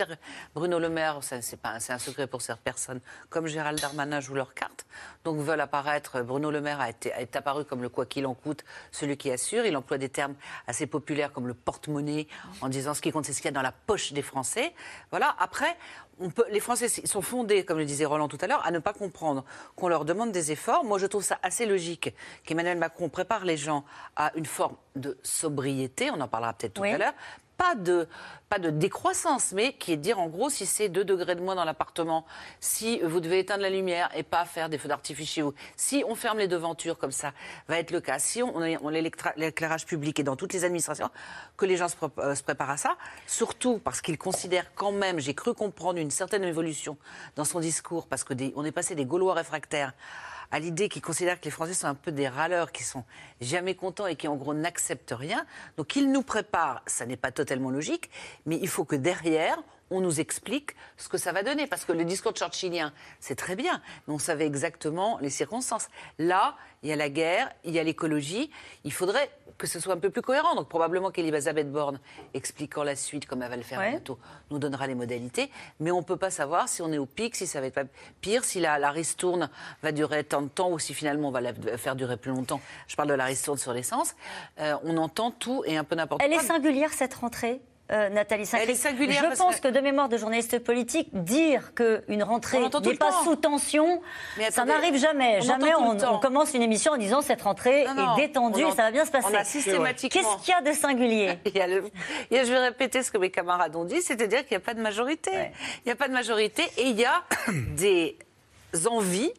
[0.55, 4.55] Bruno Le Maire, c'est pas, un secret pour certaines personnes, comme Gérald Darmanin joue leur
[4.55, 4.87] carte,
[5.25, 6.23] donc veulent apparaître.
[6.23, 9.31] Bruno Le Maire a été, est apparu comme le quoi qu'il en coûte, celui qui
[9.31, 9.65] assure.
[9.67, 10.35] Il emploie des termes
[10.67, 12.27] assez populaires comme le porte-monnaie,
[12.61, 14.75] en disant ce qui compte, c'est ce qu'il y a dans la poche des Français.
[15.11, 15.35] Voilà.
[15.39, 15.77] Après,
[16.19, 18.79] on peut, les Français sont fondés, comme le disait Roland tout à l'heure, à ne
[18.79, 20.85] pas comprendre qu'on leur demande des efforts.
[20.85, 23.85] Moi, je trouve ça assez logique qu'Emmanuel Macron prépare les gens
[24.17, 26.11] à une forme de sobriété.
[26.11, 27.15] On en parlera peut-être tout à l'heure
[27.57, 28.09] pas de,
[28.49, 31.41] pas de décroissance, mais qui est de dire en gros si c'est 2 degrés de
[31.41, 32.25] moins dans l'appartement,
[32.61, 36.05] si vous devez éteindre la lumière et pas faire des feux d'artifice chez vous, si
[36.07, 37.33] on ferme les devantures comme ça
[37.69, 41.11] va être le cas, si on, on l'éclairage public et dans toutes les administrations,
[41.57, 45.19] que les gens se, euh, se préparent à ça, surtout parce qu'ils considèrent quand même,
[45.19, 46.97] j'ai cru comprendre une certaine évolution
[47.37, 49.93] dans son discours, parce qu'on est passé des Gaulois réfractaires
[50.51, 53.05] à l'idée qu'ils considèrent que les Français sont un peu des râleurs, qui sont
[53.41, 55.45] jamais contents et qui en gros n'acceptent rien.
[55.77, 58.11] Donc ils nous préparent, ça n'est pas totalement logique,
[58.47, 61.67] mais il faut que derrière, on nous explique ce que ça va donner.
[61.67, 65.89] Parce que le discours churchillien, c'est très bien, mais on savait exactement les circonstances.
[66.19, 68.51] Là, il y a la guerre, il y a l'écologie.
[68.85, 70.55] Il faudrait que ce soit un peu plus cohérent.
[70.55, 72.01] Donc probablement qu'Elisabeth Borne,
[72.35, 74.19] expliquant la suite, comme elle va le faire bientôt,
[74.51, 75.51] nous donnera les modalités.
[75.81, 77.81] Mais on ne peut pas savoir si on est au pic, si ça va être
[78.21, 79.49] pire, si la, la ristourne
[79.83, 82.61] va durer tant de temps ou si finalement on va la faire durer plus longtemps.
[82.87, 84.15] Je parle de la ristourne sur l'essence.
[84.59, 86.29] Euh, on entend tout et un peu n'importe quoi.
[86.29, 87.61] Elle est singulière cette rentrée?
[87.93, 89.69] Euh, Nathalie Saint Je pense que...
[89.69, 94.01] de mémoire de journaliste politique, dire qu'une rentrée n'est pas sous tension,
[94.51, 95.41] ça n'arrive jamais.
[95.43, 99.05] jamais on, commence une émission en disant cette rentrée est détendue et ça va bien
[99.05, 99.33] se passer.
[100.09, 103.31] Qu'est-ce qu'il y a de singulier il y a Je vais répéter ce que mes
[103.31, 105.31] camarades ont dit, c'est-à-dire qu'il n'y a pas de majorité.
[105.85, 107.23] Il n'y a pas de majorité et il y a
[107.77, 108.17] des
[108.91, 109.33] envies,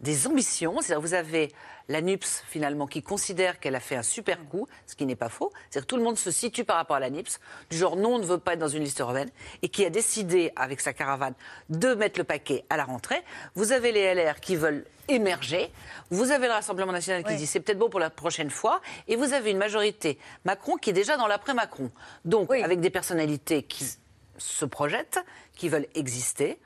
[0.00, 0.80] des ambitions.
[0.80, 1.52] C'est-à-dire vous avez
[1.90, 5.28] la NUPS, finalement, qui considère qu'elle a fait un super coup, ce qui n'est pas
[5.28, 5.52] faux.
[5.68, 8.14] C'est-à-dire que tout le monde se situe par rapport à la NUPS, du genre non,
[8.14, 9.30] on ne veut pas être dans une liste européenne,
[9.62, 11.34] et qui a décidé, avec sa caravane,
[11.68, 13.20] de mettre le paquet à la rentrée.
[13.56, 15.72] Vous avez les LR qui veulent émerger.
[16.10, 18.80] Vous avez le Rassemblement national qui dit c'est peut-être beau pour la prochaine fois.
[19.08, 21.90] Et vous avez une majorité Macron qui est déjà dans l'après-Macron.
[22.24, 23.84] Donc, avec des personnalités qui
[24.38, 25.18] se projettent,
[25.56, 26.60] qui veulent exister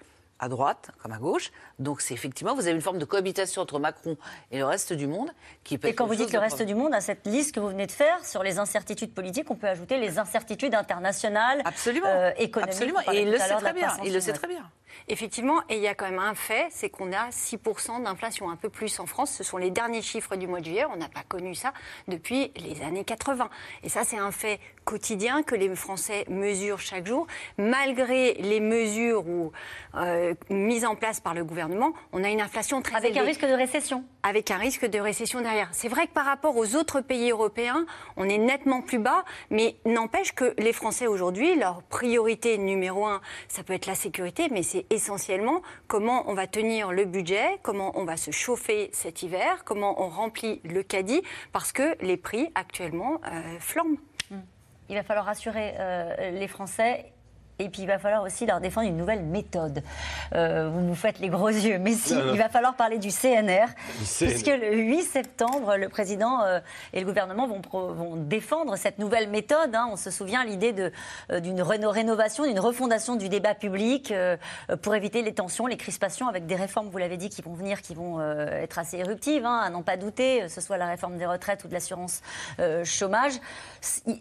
[0.44, 1.50] à droite comme à gauche.
[1.78, 4.16] Donc c'est effectivement, vous avez une forme de cohabitation entre Macron
[4.50, 5.30] et le reste du monde
[5.64, 7.68] qui peut Et quand vous dites le reste du monde, à cette liste que vous
[7.68, 12.07] venez de faire sur les incertitudes politiques, on peut ajouter les incertitudes internationales, Absolument.
[12.09, 12.74] Euh, économiques.
[12.74, 13.00] Absolument.
[13.12, 13.96] Et il le sait très bien.
[14.04, 14.70] Il le sait très bien.
[15.09, 18.57] Effectivement, et il y a quand même un fait, c'est qu'on a 6% d'inflation, un
[18.57, 19.33] peu plus en France.
[19.33, 20.85] Ce sont les derniers chiffres du mois de juillet.
[20.92, 21.72] On n'a pas connu ça
[22.09, 23.48] depuis les années 80.
[23.83, 27.26] Et ça, c'est un fait quotidien que les Français mesurent chaque jour.
[27.59, 29.52] Malgré les mesures ou,
[29.96, 33.20] euh, mises en place par le gouvernement, on a une inflation très Avec élevée.
[33.20, 34.04] un risque de récession.
[34.22, 35.68] Avec un risque de récession derrière.
[35.72, 39.76] C'est vrai que par rapport aux autres pays européens, on est nettement plus bas, mais
[39.85, 44.62] n'empêche que les Français aujourd'hui, leur priorité numéro un, ça peut être la sécurité, mais
[44.62, 49.64] c'est essentiellement comment on va tenir le budget, comment on va se chauffer cet hiver,
[49.64, 53.98] comment on remplit le caddie, parce que les prix actuellement euh, flambent.
[54.90, 57.13] Il va falloir rassurer euh, les Français.
[57.60, 59.82] Et puis il va falloir aussi leur défendre une nouvelle méthode.
[60.34, 62.32] Euh, vous nous faites les gros yeux, mais si, Non, non.
[62.34, 63.66] il va falloir parler du CNR,
[63.98, 66.58] puisque le 8 septembre, le président euh,
[66.92, 69.72] et le gouvernement vont, défendre cette nouvelle méthode.
[69.74, 69.88] hein.
[69.92, 70.74] On se souvient l'idée
[71.30, 74.36] euh, d'une réno- rénovation, d'une refondation du débat public euh,
[74.82, 77.82] pour éviter les tensions, les crispations, avec des réformes, vous l'avez dit, qui vont venir,
[77.82, 80.86] qui vont euh, être assez éruptives, hein, à n'en pas douter, que ce soit la
[80.86, 82.20] réforme des retraites ou de l'assurance
[82.84, 83.34] chômage.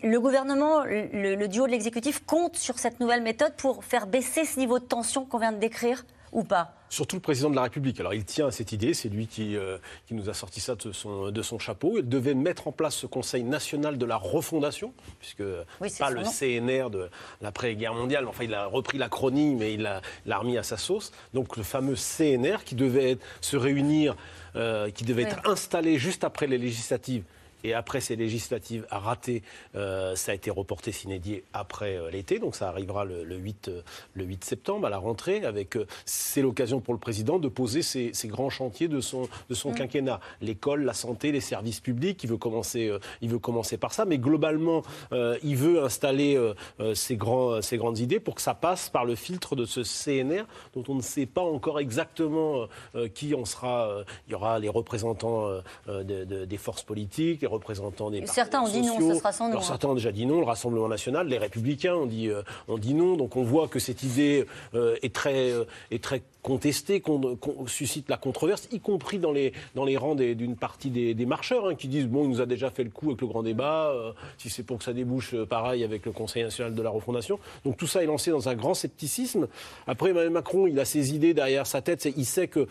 [0.03, 4.45] Le gouvernement, le, le duo de l'exécutif compte sur cette nouvelle méthode pour faire baisser
[4.45, 6.73] ce niveau de tension qu'on vient de décrire ou pas?
[6.89, 7.99] Surtout le président de la République.
[7.99, 10.75] Alors il tient à cette idée, c'est lui qui, euh, qui nous a sorti ça
[10.75, 11.97] de son, de son chapeau.
[11.97, 15.41] Il devait mettre en place ce Conseil national de la refondation, puisque
[15.81, 16.29] Oui, pas le nom.
[16.29, 17.09] CNR de
[17.41, 21.11] l'après-guerre mondiale, enfin il a repris l'acronyme et il l'a l'a remis à sa sauce.
[21.33, 24.15] Donc le fameux CNR qui devait être- se réunir,
[24.55, 25.29] euh, qui devait Oui.
[25.31, 27.23] être installé juste après les législatives.
[27.63, 29.43] Et après ces législatives ratées,
[29.75, 33.67] euh, ça a été reporté s'inédié après euh, l'été, donc ça arrivera le, le 8,
[33.69, 33.81] euh,
[34.13, 35.45] le 8 septembre à la rentrée.
[35.45, 39.27] Avec, euh, c'est l'occasion pour le président de poser ses, ses grands chantiers de son,
[39.49, 42.23] de son quinquennat, l'école, la santé, les services publics.
[42.23, 46.35] Il veut commencer, euh, il veut commencer par ça, mais globalement, euh, il veut installer
[46.35, 49.65] euh, euh, ses, grands, ses grandes idées pour que ça passe par le filtre de
[49.65, 50.43] ce CNR
[50.75, 53.87] dont on ne sait pas encore exactement euh, qui en sera.
[53.89, 58.09] euh, il y aura les représentants euh, euh, de- de- des forces politiques, les représentants
[58.09, 59.13] des Certains ont dit non, sociaux.
[59.13, 59.67] ce sera sans nous, Alors, hein.
[59.67, 62.93] certains ont déjà dit non, le Rassemblement national, les Républicains ont dit, euh, ont dit
[62.93, 63.15] non.
[63.15, 67.37] Donc on voit que cette idée euh, est très, euh, est très contestée, qu'on
[67.67, 71.67] suscite la controverse, y compris dans les, dans les rangs d'une partie des, des marcheurs
[71.67, 73.93] hein, qui disent bon, il nous a déjà fait le coup avec le grand débat.
[74.37, 77.39] si c'est pour que ça débouche, pareil avec le Conseil national de la refondation.
[77.63, 79.47] Donc tout ça est lancé dans un grand scepticisme.
[79.87, 82.09] Après, Emmanuel Macron, il a ses idées derrière sa tête.
[82.17, 82.67] Il sait que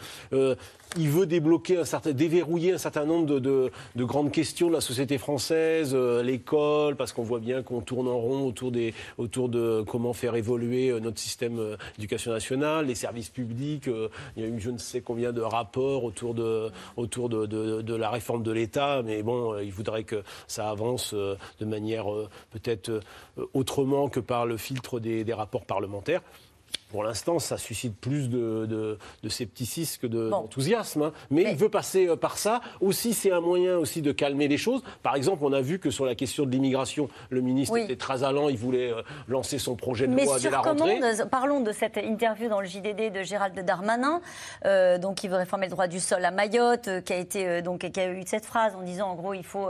[0.99, 4.73] il veut débloquer un certain, déverrouiller un certain nombre de, de- de grandes questions de
[4.75, 8.71] la société française, euh, l'école, parce qu'on voit bien qu'on tourne en rond autour,
[9.49, 13.89] de comment faire évoluer euh, notre système euh, d'éducation nationale, les services publics.
[13.89, 16.71] euh, il y a eu je ne sais combien de rapports autour de,
[17.97, 22.13] la réforme de l'État, mais bon, euh, il voudrait que ça avance euh, de manière
[22.13, 23.01] euh, peut-être euh,
[23.55, 26.23] autrement que par le filtre des rapports parlementaires.
[26.91, 30.43] Pour l'instant, ça suscite plus de, de- de scepticisme que de- Bon.
[30.43, 31.03] d'enthousiasme.
[31.05, 31.13] hein.
[31.31, 32.61] Mais, il veut passer euh, par ça.
[32.83, 34.83] Aussi, c'est un moyen aussi de calmer les choses.
[35.03, 37.81] Par exemple, on a vu que sur la question de l'immigration, le ministre Oui.
[37.85, 38.51] était très allant.
[38.51, 41.01] Il voulait euh, lancer son projet de Mais loi dès sur la rentrée.
[41.31, 44.21] parlons de cette interview dans le JDD de Gérald Darmanin,
[44.67, 47.49] euh, donc qui veut réformer le droit du sol à Mayotte, euh, qui a été
[47.49, 49.67] euh, donc qui a eu cette phrase en disant en gros il faut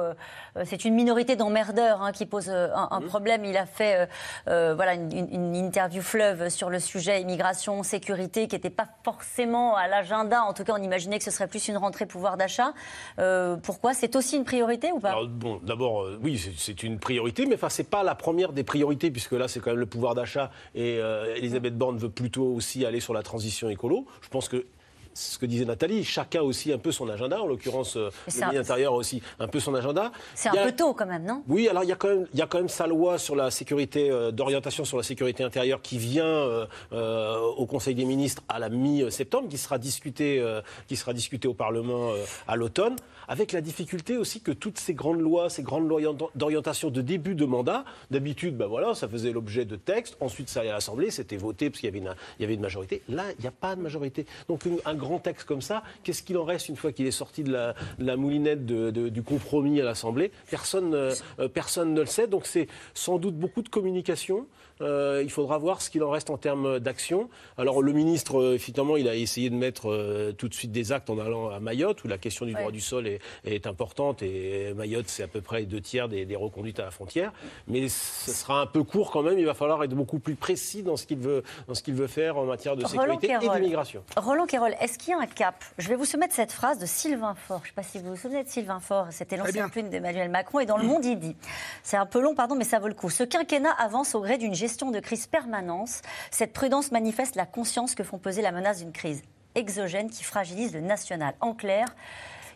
[0.65, 3.45] c'est une minorité d'emmerdeurs hein, qui pose un, un problème.
[3.45, 4.09] Il a fait
[4.47, 9.77] voilà une, une- une interview fleuve sur le sujet immigration, sécurité, qui n'était pas forcément
[9.77, 10.43] à l'agenda.
[10.43, 12.73] En tout cas, on imaginait que ce serait plus une rentrée pouvoir d'achat.
[13.19, 13.95] Euh, pourquoi?
[13.95, 15.17] C'est aussi une priorité ou pas?
[15.27, 18.65] Bon, d'abord, euh, oui, c'est- c'est une priorité, mais enfin, c'est pas la première des
[18.65, 20.51] priorités, puisque là, c'est quand même le pouvoir d'achat.
[20.75, 24.07] Et euh, Elisabeth Borne veut plutôt aussi aller sur la transition écolo.
[24.21, 24.67] Je pense que
[25.15, 27.41] ce que disait Nathalie, chacun a aussi un peu son agenda.
[27.41, 30.13] En l'occurrence, euh, le ministre intérieur a aussi un peu son agenda.
[30.35, 31.43] C'est un peu tôt quand même, non?
[31.49, 33.37] Oui, alors il y a quand même, il y a quand même sa loi sur
[33.37, 38.05] la sécurité, euh, d'orientation sur la sécurité intérieure qui vient euh, euh, au Conseil des
[38.05, 40.43] ministres à la mi-septembre, qui sera discutée,
[40.89, 42.13] qui sera discutée au Parlement
[42.49, 42.97] à l'automne,
[43.29, 46.01] avec la difficulté aussi que toutes ces grandes lois, ces grandes lois
[46.35, 50.61] d'orientation de début de mandat, d'habitude, ben voilà, ça faisait l'objet de textes, ensuite ça
[50.61, 53.03] allait à l'Assemblée, c'était voté parce qu'il y avait une, il y avait une majorité.
[53.09, 54.27] Là, il n'y a pas de majorité.
[54.49, 57.11] Donc une- un grand texte comme ça, qu'est-ce qu'il en reste une fois qu'il est
[57.11, 60.31] sorti de la, de la moulinette de- de- du compromis à l'Assemblée?
[60.51, 62.27] Personne, euh, euh, personne ne le sait.
[62.27, 64.47] Donc c'est sans doute beaucoup de communication.
[64.83, 67.29] Euh, il faudra voir ce qu'il en reste en termes d'action.
[67.59, 70.93] Alors le ministre, euh, effectivement, il a essayé de mettre euh, tout de suite des
[70.93, 72.73] actes en allant à Mayotte, où la question du droit Ouais.
[72.73, 74.23] du sol est, est importante.
[74.23, 77.33] Et Mayotte, c'est à peu près deux tiers des, des reconduites à la frontière.
[77.67, 79.37] Mais ce sera un peu court quand même.
[79.39, 82.07] Il va falloir être beaucoup plus précis dans ce qu'il veut, dans ce qu'il veut
[82.07, 84.05] faire en matière de Roland sécurité et d'immigration.
[84.17, 85.55] Roland Quérol, est-ce est-ce qu'il y a un cap?
[85.79, 87.61] Je vais vous soumettre cette phrase de Sylvain Faure.
[87.61, 89.07] Je ne sais pas si vous vous souvenez de Sylvain Faure.
[89.11, 90.61] C'était l'ancien plume d'Emmanuel Macron.
[90.61, 91.35] Et dans Le Monde, il dit
[91.83, 93.09] c'est un peu long, pardon, mais ça vaut le coup.
[93.09, 96.03] Ce quinquennat avance au gré d'une gestion de crise permanente.
[96.31, 99.23] Cette prudence manifeste la conscience que font peser la menace d'une crise
[99.55, 101.35] exogène qui fragilise le national.
[101.41, 101.95] En clair,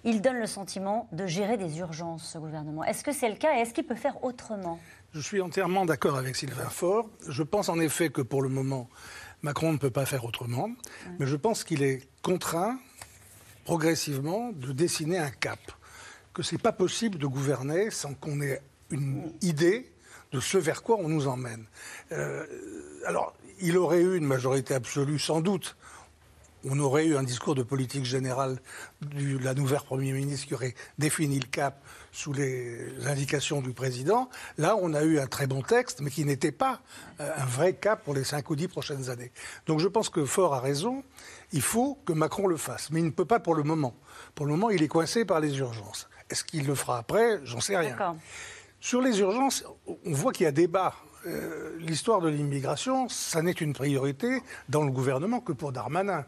[0.05, 2.85] il donne le sentiment de gérer des urgences, ce gouvernement.
[2.85, 4.79] Est-ce que c'est le cas et est-ce qu'il peut faire autrement?
[5.13, 7.09] Je suis entièrement d'accord avec Sylvain Faure.
[7.29, 8.89] Je pense en effet que pour le moment,
[9.43, 10.71] Macron ne peut pas faire autrement,
[11.19, 12.79] mais je pense qu'il est contraint
[13.65, 15.59] progressivement de dessiner un cap,
[16.33, 19.91] que ce n'est pas possible de gouverner sans qu'on ait une idée
[20.37, 21.65] de ce vers quoi on nous emmène.
[22.13, 22.45] Euh,
[23.07, 25.77] alors, il aurait eu une majorité absolue, sans doute,
[26.69, 28.59] on aurait eu un discours de politique générale
[29.01, 34.29] de la nouvelle Premier ministre qui aurait défini le cap sous les indications du président.
[34.59, 36.81] Là, on a eu un très bon texte, mais qui n'était pas
[37.21, 39.33] euh, un vrai cap pour les cinq ou dix prochaines années.
[39.67, 41.05] Donc je pense que Fort a raison.
[41.53, 42.91] Il faut que Macron le fasse.
[42.91, 43.95] Mais il ne peut pas pour le moment.
[44.35, 46.09] Pour le moment, il est coincé par les urgences.
[46.29, 47.41] Est-ce qu'il le fera après?
[47.45, 47.97] J'en sais rien.
[48.81, 50.95] Sur les urgences, on voit qu'il y a débat.
[51.27, 56.25] Euh, l'histoire de l'immigration, ça n'est une priorité dans le gouvernement que pour Darmanin.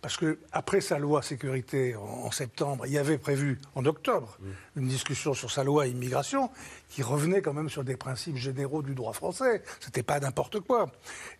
[0.00, 4.38] Parce que après sa loi sécurité en, septembre, il y avait prévu en octobre
[4.76, 6.50] une discussion sur sa loi immigration
[6.90, 9.62] qui revenait quand même sur des principes généraux du droit français.
[9.78, 10.90] C'était pas n'importe quoi.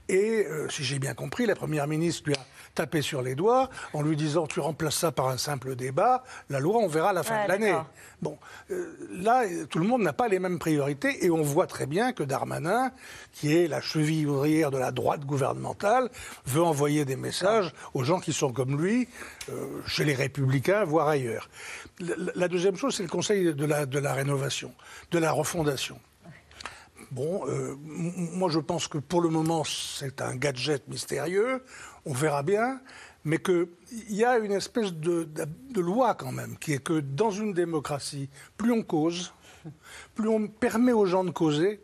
[0.09, 3.69] Et euh, si j'ai bien compris, la première ministre lui a tapé sur les doigts
[3.93, 7.13] en lui disant tu remplaces ça par un simple débat, la loi on verra à
[7.13, 7.77] la fin de l'année.
[8.23, 8.39] Bon,
[8.71, 12.13] euh, là tout le monde n'a pas les mêmes priorités et on voit très bien
[12.13, 12.93] que Darmanin,
[13.33, 16.11] qui est la cheville ouvrière de la droite gouvernementale,
[16.47, 19.09] veut envoyer des messages aux gens qui sont comme lui,
[19.49, 21.49] euh, chez les républicains, voire ailleurs.
[22.35, 24.73] La, deuxième chose, c'est le Conseil de la, de la rénovation,
[25.11, 26.01] de la refondation.
[27.11, 31.65] Bon, euh, moi je pense que pour le moment c'est un gadget mystérieux,
[32.07, 32.81] on verra bien,
[33.25, 33.67] mais qu'il
[34.09, 35.27] y a une espèce de,
[35.77, 39.33] loi quand même, qui est que dans une démocratie, plus on cause,
[40.15, 41.81] plus on permet aux gens de causer,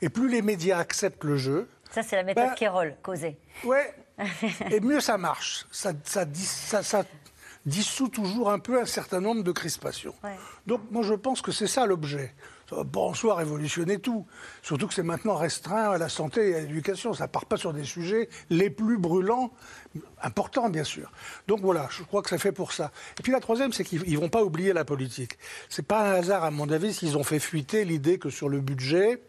[0.00, 1.68] et plus les médias acceptent le jeu.
[1.90, 3.36] Ça c'est la méthode ben, Kérol, causer.
[3.64, 3.94] Ouais,
[4.70, 5.66] et mieux ça marche.
[5.70, 6.24] Ça, ça,
[6.82, 7.04] ça,
[7.70, 10.14] dissout toujours un peu un certain nombre de crispations.
[10.66, 12.34] Donc moi je pense que c'est ça l'objet.
[12.84, 14.26] Bon, en soi, révolutionner tout.
[14.62, 17.14] Surtout que c'est maintenant restreint à la santé et à l'éducation.
[17.14, 19.50] Ça ne part pas sur des sujets les plus brûlants,
[20.22, 21.10] importants bien sûr.
[21.48, 22.92] Donc voilà, je crois que c'est fait pour ça.
[23.18, 25.38] Et puis la troisième, c'est qu'ils ne vont pas oublier la politique.
[25.68, 28.60] C'est pas un hasard, à mon avis, s'ils ont fait fuiter l'idée que sur le
[28.60, 29.20] budget,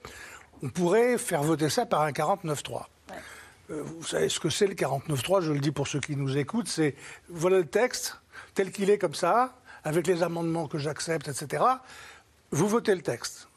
[0.62, 2.84] on pourrait faire voter ça par un 49-3.
[3.72, 6.38] Euh, vous savez ce que c'est le 49-3, je le dis pour ceux qui nous
[6.38, 6.96] écoutent, c'est
[7.30, 8.21] voilà le texte
[8.54, 11.64] tel qu'il est comme ça, avec les amendements que j'accepte, etc
[12.52, 13.48] vous votez le texte.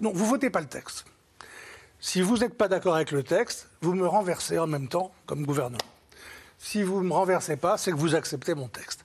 [0.00, 1.04] non, vous votez pas le texte.
[2.00, 5.46] Si vous n'êtes pas d'accord avec le texte, vous me renversez en même temps comme
[5.46, 5.78] gouvernement.
[6.58, 9.04] Si vous ne me renversez pas, c'est que vous acceptez mon texte.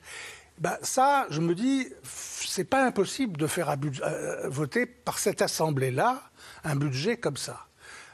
[0.57, 6.21] Ben, ça, je me dis, c'est pas impossible de faire euh, voter par cette assemblée-là
[6.65, 7.65] un budget comme ça.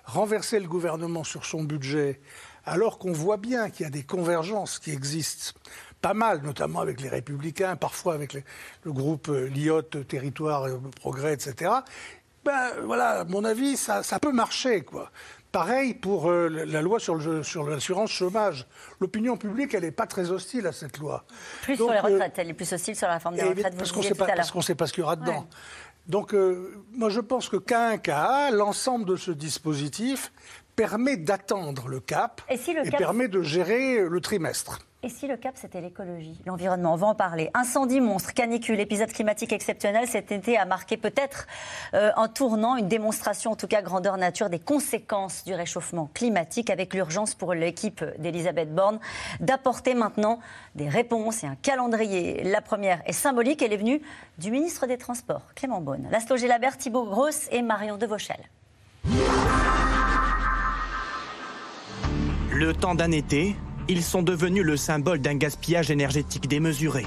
[0.04, 2.20] Renverser le gouvernement sur son budget,
[2.66, 5.60] alors qu'on voit bien qu'il y a des convergences qui existent
[6.06, 8.38] pas mal, notamment avec les Républicains, parfois avec
[8.84, 11.72] le groupe euh, LIOT, Territoire, euh, Progrès, etc.
[12.44, 15.10] Ben voilà, à mon avis, ça, peut marcher, quoi.
[15.52, 18.68] Pareil pour euh, la loi sur, l'assurance chômage.
[19.00, 21.26] L'opinion publique, elle n'est pas très hostile à cette loi.
[21.64, 23.76] Plus sur les retraites, elle est plus hostile sur la forme des retraites.
[23.76, 25.48] Parce qu'on ne sait pas ce qu'il y aura dedans.
[26.06, 26.36] Donc,
[26.94, 30.32] moi, je pense que qu'un cas, l'ensemble de ce dispositif
[30.76, 34.80] permet d'attendre le cap et, et permet de gérer le trimestre.
[35.06, 37.52] Et si le cap, c'était l'écologie, l'environnement On va en parler.
[37.54, 41.46] Incendie monstre, canicule, épisode climatique exceptionnel cet été a marqué peut-être
[41.94, 46.72] euh, un tournant, une démonstration, en tout cas grandeur nature, des conséquences du réchauffement climatique,
[46.72, 49.00] avec l'urgence pour l'équipe d'Elisabeth Borne
[49.42, 50.40] d'apporter maintenant
[50.74, 52.44] des réponses et un calendrier.
[52.44, 54.02] La première est symbolique, elle est venue
[54.40, 56.08] du ministre des Transports, Clément Beaune.
[56.10, 58.40] Laszlo Gélabert, Thibault Grosse et Marion Devauchel.
[62.56, 63.54] Le temps d'un été,
[63.90, 67.06] ils sont devenus le symbole d'un gaspillage énergétique démesuré.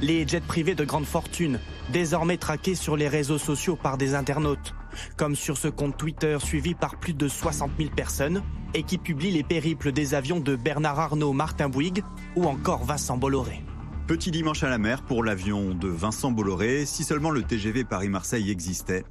[0.00, 1.58] Les jets privés de grande fortune,
[1.92, 4.72] désormais traqués sur les réseaux sociaux par des internautes,
[5.16, 9.32] comme sur ce compte Twitter suivi par plus de 60 000 personnes et qui publie
[9.32, 12.04] les périples des avions de Bernard Arnault, Martin Bouygues
[12.36, 13.64] ou encore Vincent Bolloré.
[14.06, 18.48] Petit dimanche à la mer pour l'avion de Vincent Bolloré, si seulement le TGV Paris-Marseille
[18.48, 19.02] existait.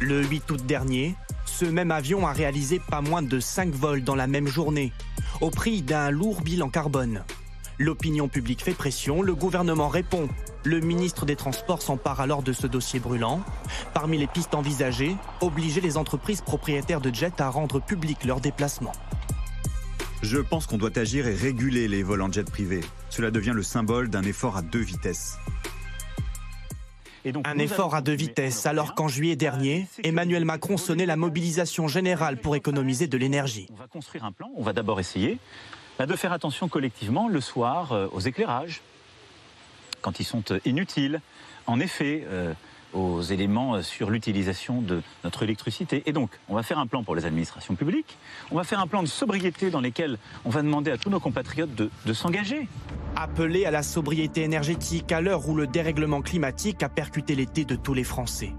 [0.00, 1.14] Le 8 août dernier,
[1.46, 4.92] ce même avion a réalisé pas moins de 5 vols dans la même journée,
[5.40, 7.22] au prix d'un lourd bilan carbone.
[7.78, 10.28] L'opinion publique fait pression, le gouvernement répond.
[10.64, 13.40] Le ministre des Transports s'empare alors de ce dossier brûlant.
[13.92, 18.92] Parmi les pistes envisagées, obliger les entreprises propriétaires de jets à rendre public leurs déplacements.
[20.22, 22.80] Je pense qu'on doit agir et réguler les vols en jet privé.
[23.10, 25.36] Cela devient le symbole d'un effort à deux vitesses.
[27.44, 32.38] Un effort à deux vitesses, alors qu'en juillet dernier, Emmanuel Macron sonnait la mobilisation générale
[32.38, 33.66] pour économiser de l'énergie.
[33.72, 35.38] On va construire un plan, on va d'abord essayer
[35.98, 38.82] bah, de faire attention collectivement le soir euh, aux éclairages,
[40.00, 41.20] quand ils sont euh, inutiles.
[41.66, 42.52] En effet, euh,
[42.94, 46.02] aux éléments sur l'utilisation de notre électricité.
[46.06, 48.16] Et donc, on va faire un plan pour les administrations publiques,
[48.50, 51.20] on va faire un plan de sobriété dans lequel on va demander à tous nos
[51.20, 52.68] compatriotes de, s'engager.
[53.16, 57.76] Appeler à la sobriété énergétique à l'heure où le dérèglement climatique a percuté l'été de
[57.76, 58.52] tous les Français.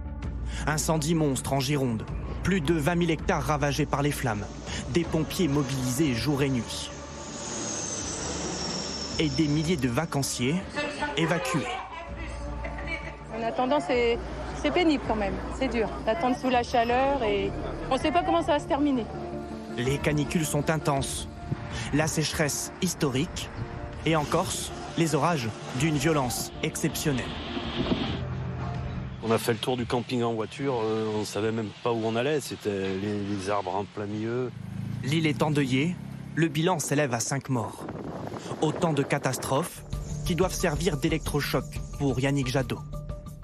[0.68, 2.06] Incendie monstre en Gironde,
[2.44, 4.46] plus de 20 000 hectares ravagés par les flammes,
[4.94, 6.90] des pompiers mobilisés jour et nuit.
[9.20, 10.56] Et des milliers de vacanciers
[11.18, 11.66] évacués.
[13.38, 14.18] En attendant, c'est
[14.66, 15.36] c'est pénible quand même.
[15.60, 17.52] C'est dur d'attendre sous la chaleur et
[17.92, 19.06] on ne sait pas comment ça va se terminer.
[19.78, 21.28] Les canicules sont intenses.
[21.94, 23.50] La sécheresse historique.
[24.08, 27.30] Et en Corse, les orages d'une violence exceptionnelle.
[29.24, 31.92] On a fait le tour du camping en voiture, euh, on ne savait même pas
[31.92, 34.52] où on allait, c'était les, les arbres en plein milieu.
[35.04, 35.96] L'île est endeuillée,
[36.36, 37.86] le bilan s'élève à 5 morts.
[38.62, 39.84] Autant de catastrophes
[40.26, 41.66] qui doivent servir d'électrochoc
[42.00, 42.80] pour Yannick Jadot.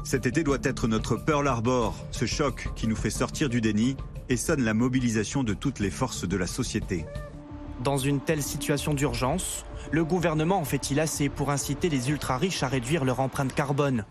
[0.03, 3.95] Cet été doit être notre Pearl Harbor, ce choc qui nous fait sortir du déni
[4.29, 7.05] et sonne la mobilisation de toutes les forces de la société.
[7.83, 12.67] Dans une telle situation d'urgence, le gouvernement en fait-il assez pour inciter les ultra-riches à
[12.67, 14.05] réduire leur empreinte carbone?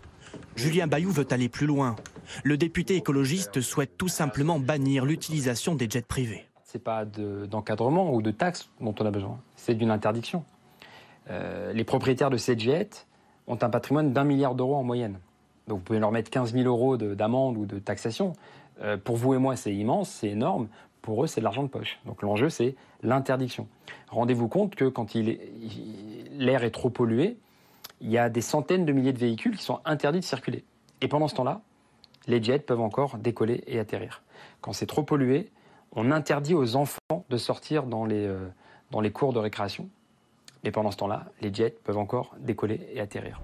[0.55, 1.95] Julien Bayou veut aller plus loin.
[2.43, 6.45] Le député écologiste souhaite tout simplement bannir l'utilisation des jets privés.
[6.65, 10.43] Ce n'est pas de- d'encadrement ou de taxes dont on a besoin, c'est d'une interdiction.
[11.29, 12.89] Euh, les propriétaires de ces jets
[13.47, 15.19] ont un patrimoine d'un milliard d'euros en moyenne.
[15.67, 18.33] Donc vous pouvez leur mettre 15 000 euros de- d'amende ou de taxation.
[18.81, 20.67] Euh, pour vous et moi, c'est immense, c'est énorme.
[21.01, 21.99] Pour eux, c'est de l'argent de poche.
[22.05, 23.67] Donc l'enjeu, c'est l'interdiction.
[24.09, 27.37] Rendez-vous compte que quand l'air est trop pollué,
[28.01, 30.63] il y a des centaines de milliers de véhicules qui sont interdits de circuler.
[31.01, 31.61] Et pendant ce temps-là,
[32.27, 34.21] les jets peuvent encore décoller et atterrir.
[34.61, 35.51] Quand c'est trop pollué,
[35.93, 38.47] on interdit aux enfants de sortir dans les, euh,
[38.91, 39.89] dans les cours de récréation.
[40.63, 43.41] Et pendant ce temps-là, les jets peuvent encore décoller et atterrir.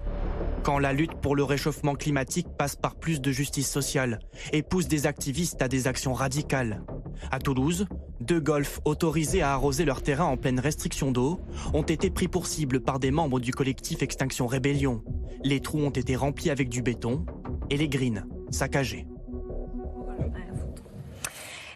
[0.68, 4.18] Quand la lutte pour le réchauffement climatique passe par plus de justice sociale
[4.52, 6.82] et pousse des activistes à des actions radicales.
[7.30, 7.86] À Toulouse,
[8.20, 11.40] deux golfs autorisés à arroser leur terrain en pleine restriction d'eau
[11.72, 15.02] ont été pris pour cible par des membres du collectif Extinction Rébellion.
[15.42, 17.24] Les trous ont été remplis avec du béton
[17.70, 19.06] et les greens saccagés.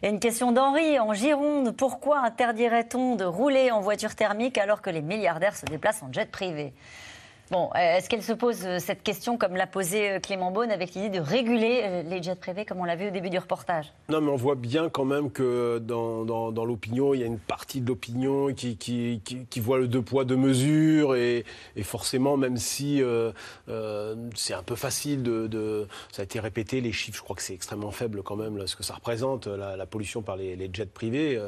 [0.02, 1.74] Et une question d'Henri en Gironde.
[1.74, 6.30] Pourquoi interdirait-on de rouler en voiture thermique alors que les milliardaires se déplacent en jet
[6.30, 6.74] privé?
[7.52, 10.94] Euh, est-ce qu'elle se pose euh, cette question comme l'a posé euh, Clément Beaune avec
[10.94, 13.92] l'idée de réguler les jets privés comme on l'a vu au début du reportage?
[14.08, 17.80] Non, mais on voit bien quand même que dans, l'opinion, il y a une partie
[17.80, 19.20] de l'opinion qui,
[19.60, 21.14] voit le deux poids, deux mesures.
[21.14, 21.44] Et,
[21.82, 23.02] forcément, même si
[24.34, 27.54] c'est un peu facile de, Ça a été répété, les chiffres, je crois que c'est
[27.54, 31.40] extrêmement faible quand même, ce que ça représente, la, pollution par les, jets privés.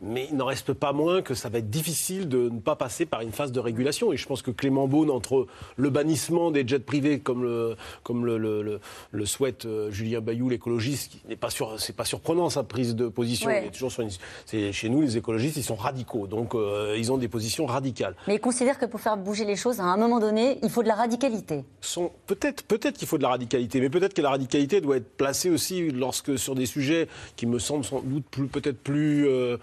[0.00, 3.06] mais il n'en reste pas moins que ça va être difficile de ne pas passer
[3.06, 4.12] par une phase de régulation.
[4.12, 5.46] Et je pense que Clément Beaune, entre
[5.76, 8.80] le bannissement des jets privés, comme le, comme le, le- le-
[9.10, 12.94] le souhaite euh, Julien Bayou, l'écologiste, qui n'est pas sur, c'est pas surprenant sa prise
[12.94, 13.48] de position.
[13.48, 13.62] Ouais.
[13.64, 14.10] Il est toujours sur une-
[14.46, 18.14] c'est- chez nous, les écologistes, ils sont radicaux, donc euh, ils ont des positions radicales.
[18.28, 20.82] Mais il considère que pour faire bouger les choses, à un moment donné, il faut
[20.82, 21.64] de la radicalité.
[21.80, 25.16] sont peut-être peut-être qu'il faut de la radicalité, mais peut-être que la radicalité doit être
[25.16, 29.56] placée aussi lorsque sur des sujets qui me semblent sans doute plus peut-être plus euh,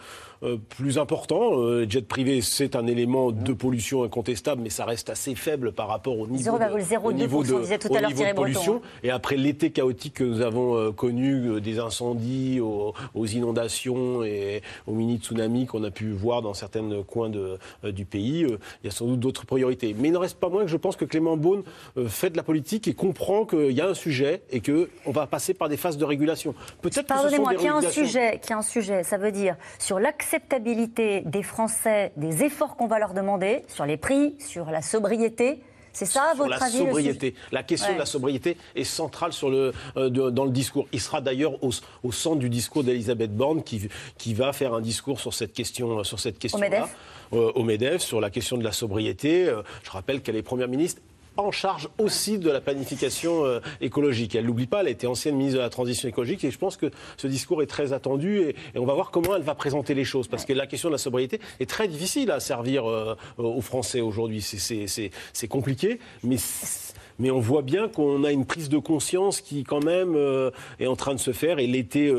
[0.69, 1.59] plus importants.
[1.61, 5.71] Euh, les jets privés, c'est un élément de pollution incontestable, mais ça reste assez faible
[5.71, 8.75] par rapport au niveau de, 0,02%, au niveau de- tout à niveau de Breton, pollution.
[8.77, 8.99] hein.
[9.03, 14.23] Et après l'été chaotique que nous avons euh, connu, euh, des incendies, aux, aux inondations
[14.23, 18.57] et aux mini-tsunamis qu'on a pu voir dans certains coins de- euh, du pays, euh,
[18.83, 19.95] il y a sans doute d'autres priorités.
[19.97, 21.63] Mais il n'en reste pas moins que je pense que Clément Beaune
[21.97, 25.27] euh, fait de la politique et comprend qu'il y a un sujet et qu'on va
[25.27, 26.53] passer par des phases de régulation.
[26.81, 29.03] Peut-être que ce sont Pardonnez-moi, qu'il y a un sujet, qu'il y a un sujet,
[29.03, 29.99] ça veut dire sur
[30.33, 35.59] l'acceptabilité des Français, des efforts qu'on va leur demander, sur les prix, sur la sobriété.
[35.91, 37.33] C'est ça, à sur votre la avis sobriété.
[37.51, 37.95] La question Ouais.
[37.95, 40.87] de la sobriété est centrale sur le, euh, de- dans le discours.
[40.93, 41.71] Il sera d'ailleurs au,
[42.03, 46.03] au centre du discours d'Elisabeth Borne qui, qui va faire un discours sur cette question,
[46.03, 46.95] sur cette question MEDEF
[47.31, 49.45] au MEDEF, sur la question de la sobriété.
[49.47, 51.01] Euh, Je rappelle qu'elle est première ministre
[51.39, 54.35] en charge aussi de la planification euh, écologique.
[54.35, 56.77] Elle l'oublie pas, elle a été ancienne ministre de la transition écologique et je pense
[56.77, 60.05] que ce discours est très attendu et, on va voir comment elle va présenter les
[60.05, 63.61] choses parce que la question de la sobriété est très difficile à servir euh, aux
[63.61, 64.41] Français aujourd'hui.
[64.41, 70.15] C'est- compliqué, mais on voit bien qu'on a une prise de conscience qui, quand même,
[70.15, 71.57] euh, est en train de se faire.
[71.59, 72.13] Et l'été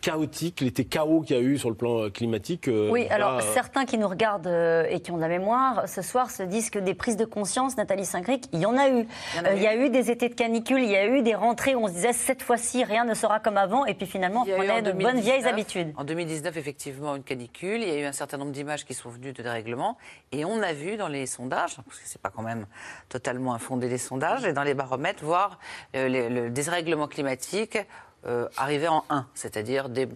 [0.00, 2.68] chaotique, l'été chaos qu'il y a eu sur le plan euh, climatique.
[2.68, 5.88] euh, Oui, alors euh, certains qui nous regardent euh, et qui ont de la mémoire,
[5.88, 8.88] ce soir se disent que des prises de conscience, Nathalie Saint-Cric, il y en a
[8.88, 9.06] eu.
[9.36, 9.90] Il y a Euh, Il y a eu.
[9.90, 12.42] des étés de canicule, il y a eu des rentrées où on se disait cette
[12.42, 15.24] fois-ci rien ne sera comme avant, et puis finalement on prenait en de bonnes 2019,
[15.24, 15.92] vieilles habitudes.
[15.96, 17.82] En 2019, effectivement, une canicule.
[17.82, 19.96] Il y a eu un certain nombre d'images qui sont venues de dérèglement.
[20.32, 22.66] Et on a vu dans les sondages, parce que c'est pas quand même
[23.08, 25.58] totalement infondé les sondages, et dans les baromètres, voir
[25.96, 27.78] euh, le, le désrèglement climatique
[28.26, 30.08] euh, arriver en 1, c'est-à-dire dé-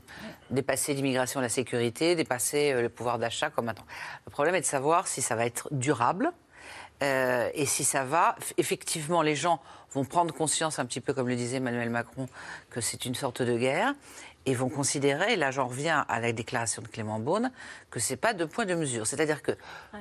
[0.51, 3.87] dépasser l'immigration et la sécurité, dépasser euh, le pouvoir d'achat comme maintenant.
[4.27, 6.31] Le problème est de savoir si ça va être durable.
[7.03, 9.61] Euh, et si ça va, effectivement, les gens
[9.93, 12.27] vont prendre conscience, un petit peu comme le disait Emmanuel Macron,
[12.71, 13.95] que c'est une sorte de guerre,
[14.47, 17.51] et vont considérer, et là j'en reviens à la déclaration de Clément Beaune,
[17.91, 19.07] que c'est pas deux points de mesure.
[19.07, 19.53] C'est-à-dire que,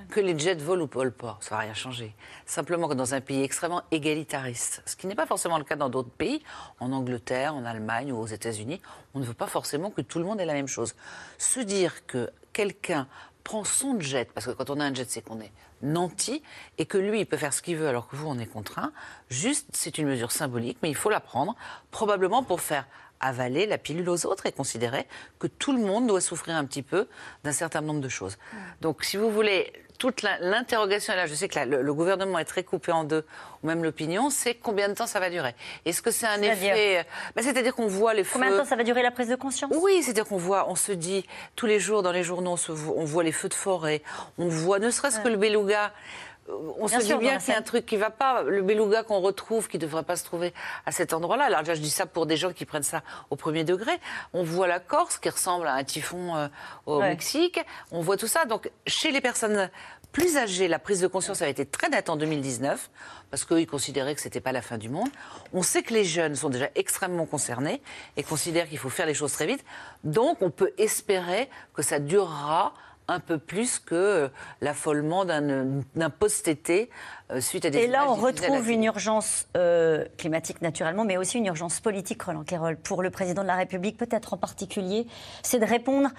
[0.09, 2.15] que les jets volent ou volent pas, ça va rien changer.
[2.45, 5.89] Simplement que dans un pays extrêmement égalitariste, ce qui n'est pas forcément le cas dans
[5.89, 6.43] d'autres pays,
[6.79, 8.81] en Angleterre, en Allemagne ou aux États-Unis,
[9.13, 10.95] on ne veut pas forcément que tout le monde ait la même chose.
[11.37, 13.07] Se dire que quelqu'un
[13.43, 16.41] prend son jet, parce que quand on a un jet, c'est qu'on est nanti,
[16.77, 18.93] et que lui, il peut faire ce qu'il veut alors que vous, on est contraint.
[19.29, 21.55] Juste, c'est une mesure symbolique, mais il faut la prendre,
[21.91, 22.87] probablement pour faire
[23.27, 25.05] avaler la pilule aux autres et considérer
[25.39, 27.07] que tout le monde doit souffrir un petit peu
[27.43, 28.37] d'un certain nombre de choses.
[28.81, 32.63] Donc, si vous voulez, toute l'interrogation, là, je sais que le, le gouvernement est très
[32.63, 33.25] coupé en deux,
[33.61, 35.55] ou même l'opinion, c'est combien de temps ça va durer?
[35.85, 36.99] Est-ce que c'est un effet...
[36.99, 37.03] euh,
[37.35, 38.33] bah, C'est-à-dire qu'on voit les feux...
[38.33, 39.71] Combien de temps ça va durer la prise de conscience?
[39.75, 42.71] Oui, c'est-à-dire qu'on voit, on se dit, tous les jours dans les journaux, on, se
[42.71, 44.01] voit, on voit les feux de forêt,
[44.37, 45.93] on voit ne serait-ce que le beluga.
[46.49, 48.43] Euh, On Bien se sûr, dit bien qu'il y a un truc qui va pas.
[48.43, 50.53] Le beluga qu'on retrouve, qui ne devrait pas se trouver
[50.85, 51.45] à cet endroit-là.
[51.45, 53.91] Alors là, je dis ça pour des gens qui prennent ça au premier degré.
[54.33, 56.47] On voit la Corse, qui ressemble à un typhon euh,
[56.85, 57.09] au Ouais.
[57.09, 57.59] Mexique.
[57.91, 58.45] On voit tout ça.
[58.45, 59.69] Donc, chez les personnes
[60.11, 62.91] plus âgées, la prise de conscience avait été très nette en 2019,
[63.31, 65.09] parce qu'ils considéraient que ce n'était pas la fin du monde.
[65.53, 67.81] On sait que les jeunes sont déjà extrêmement concernés
[68.15, 69.65] et considèrent qu'il faut faire les choses très vite.
[70.03, 72.73] Donc, on peut espérer que ça durera
[73.07, 74.29] un peu plus que
[74.61, 76.89] l'affolement d'un post-été
[77.31, 81.37] euh, suite à des Et là, on retrouve une urgence euh, climatique naturellement, mais aussi
[81.37, 85.07] une urgence politique, Roland Quérol, pour le président de la République, peut-être en particulier,
[85.41, 86.09] c'est de répondre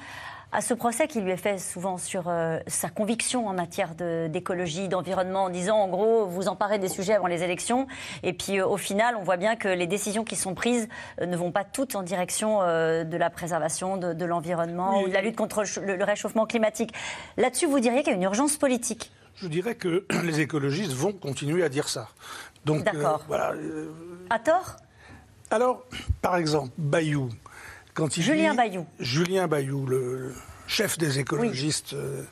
[0.55, 4.29] à ce procès qui lui est fait souvent sur euh, sa conviction en matière de-
[4.29, 7.87] d'écologie, d'environnement, en disant en gros, vous emparez des sujets avant les élections,
[8.23, 10.89] et puis euh, au final, on voit bien que les décisions qui sont prises
[11.21, 15.05] euh, ne vont pas toutes en direction de la préservation de, de l'environnement Oui.
[15.05, 16.95] ou de la lutte contre le ch- le- le réchauffement climatique.
[17.37, 21.13] Là-dessus, vous diriez qu'il y a une urgence politique Je dirais que les écologistes vont
[21.13, 22.09] continuer à dire ça.
[22.65, 23.25] Donc, D'accord.
[23.27, 23.53] voilà.
[24.31, 24.77] À tort?
[25.51, 25.83] Alors,
[26.23, 27.29] par exemple, Bayou,
[27.95, 28.87] quand il Julien dit- Bayou.
[29.01, 30.35] Julien Bayou, le
[30.67, 32.23] chef des écologistes euh,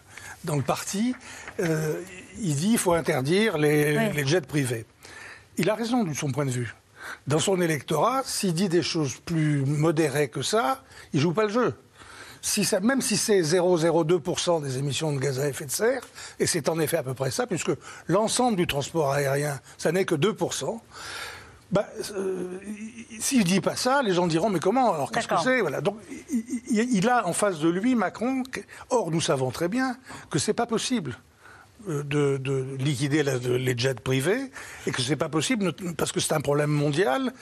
[0.44, 1.14] dans le parti,
[1.60, 1.94] euh,
[2.40, 4.12] il dit qu'il faut interdire les, Oui.
[4.16, 4.84] les jets privés.
[5.58, 6.74] Il a raison de son point de vue.
[7.26, 10.82] Dans son électorat, s'il dit des choses plus modérées que ça,
[11.12, 11.74] il joue pas le jeu.
[12.44, 16.02] Si ça, même si c'est 0,02% des émissions de gaz à effet de serre,
[16.40, 17.70] et c'est en effet à peu près ça, puisque
[18.08, 20.80] l'ensemble du transport aérien, ça n'est que 2%,
[21.72, 22.58] bah, euh,
[23.18, 25.80] s'il ne dit pas ça, les gens diront mais comment Alors qu'est-ce que c'est voilà.
[25.80, 25.96] Donc
[26.70, 28.42] il, a en face de lui Macron.
[28.90, 29.96] Or nous savons très bien
[30.30, 31.16] que c'est pas possible
[31.88, 34.50] euh, de, de liquider la- de- les jets privés
[34.86, 37.32] et que c'est pas possible parce que c'est un problème mondial.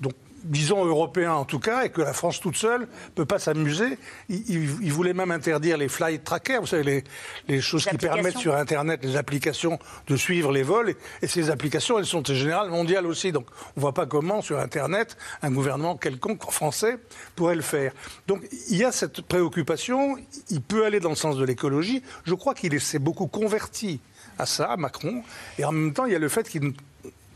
[0.00, 0.12] Donc
[0.44, 3.98] disons européen en tout cas, et que la France toute seule peut pas s'amuser.
[4.28, 7.04] Il, il- il voulait même interdire les flight trackers, vous savez, les,
[7.48, 10.90] les choses qui permettent sur Internet, les applications de suivre les vols.
[10.90, 13.32] Et, et ces applications, elles sont en général mondiales aussi.
[13.32, 16.98] Donc on voit pas comment sur Internet un gouvernement quelconque français
[17.36, 17.92] pourrait le faire.
[18.26, 20.16] Donc il y a cette préoccupation.
[20.50, 22.02] Il peut aller dans le sens de l'écologie.
[22.24, 24.00] Je crois qu'il s'est beaucoup converti
[24.38, 25.22] à ça, Macron.
[25.58, 26.70] Et en même temps, il y a le fait qu'il ne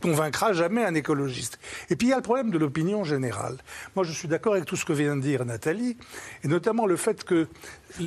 [0.04, 1.58] convaincra jamais un écologiste.
[1.88, 3.56] Et puis il y a le problème de l'opinion générale.
[3.96, 5.96] Moi, je suis d'accord avec tout ce que vient de dire Nathalie,
[6.42, 7.48] et notamment le fait que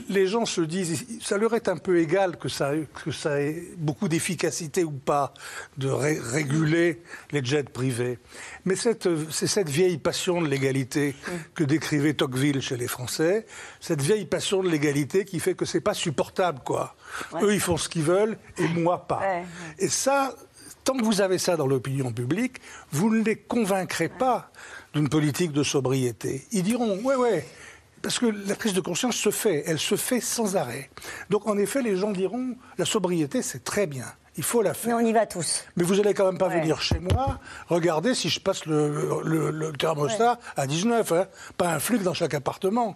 [0.09, 2.71] les gens se disent, ça leur est un peu égal que ça,
[3.03, 5.33] que ça ait beaucoup d'efficacité ou pas
[5.77, 8.19] de ré- réguler les jets privés.
[8.65, 11.15] Mais c'est cette vieille passion de l'égalité
[11.55, 13.45] que décrivait Tocqueville chez les Français,
[13.79, 16.95] cette vieille passion de l'égalité qui fait que c'est pas supportable, quoi.
[17.41, 19.19] Eux, ils font ce qu'ils veulent et moi pas.
[19.19, 19.45] Ouais.
[19.79, 20.35] Et ça,
[20.87, 22.57] tant que vous avez ça dans l'opinion publique,
[22.91, 24.51] vous ne les convaincrez pas
[24.93, 26.45] d'une politique de sobriété.
[26.51, 27.45] Ils diront, ouais, ouais,
[28.01, 30.89] parce que la prise de conscience se fait, elle se fait sans arrêt.
[31.29, 34.05] Donc en effet, les gens diront, la sobriété, c'est très bien.
[34.37, 34.95] Il faut la faire.
[34.97, 35.65] Mais on y va tous.
[35.75, 36.61] Mais vous allez quand même pas Ouais.
[36.61, 41.25] venir chez moi regarder si je passe le, le- le thermostat à 19, hein,
[41.57, 42.95] pas un flic dans chaque appartement.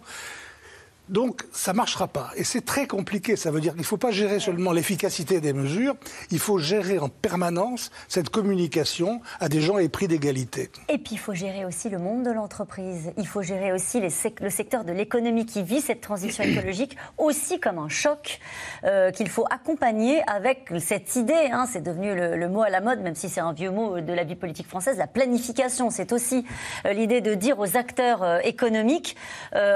[1.08, 2.30] Donc ça ne marchera pas.
[2.36, 3.36] Et c'est très compliqué.
[3.36, 5.94] Ça veut dire qu'il ne faut pas gérer seulement l'efficacité des mesures,
[6.30, 10.70] il faut gérer en permanence cette communication à des gens épris d'égalité.
[10.88, 13.12] Et puis il faut gérer aussi le monde de l'entreprise.
[13.18, 14.08] Il faut gérer aussi les
[14.40, 18.38] le secteur de l'économie qui vit cette transition écologique aussi comme un choc
[18.84, 21.48] euh, qu'il faut accompagner avec cette idée.
[21.52, 24.12] Hein, c'est devenu le, mot à la mode, même si c'est un vieux mot de
[24.12, 24.98] la vie politique française.
[24.98, 26.44] La planification, c'est aussi
[26.86, 29.16] euh, l'idée de dire aux acteurs euh, économiques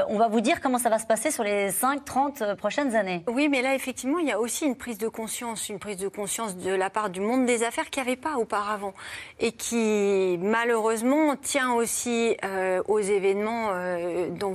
[0.08, 3.22] on va vous dire comment ça va se passer sur les 5-30 euh, prochaines années.
[3.26, 6.08] Oui, mais là, effectivement, il y a aussi une prise de conscience, une prise de
[6.08, 8.94] conscience de la part du monde des affaires qui n'y avait pas auparavant
[9.40, 14.54] et qui, malheureusement, tient aussi euh, aux événements euh, dont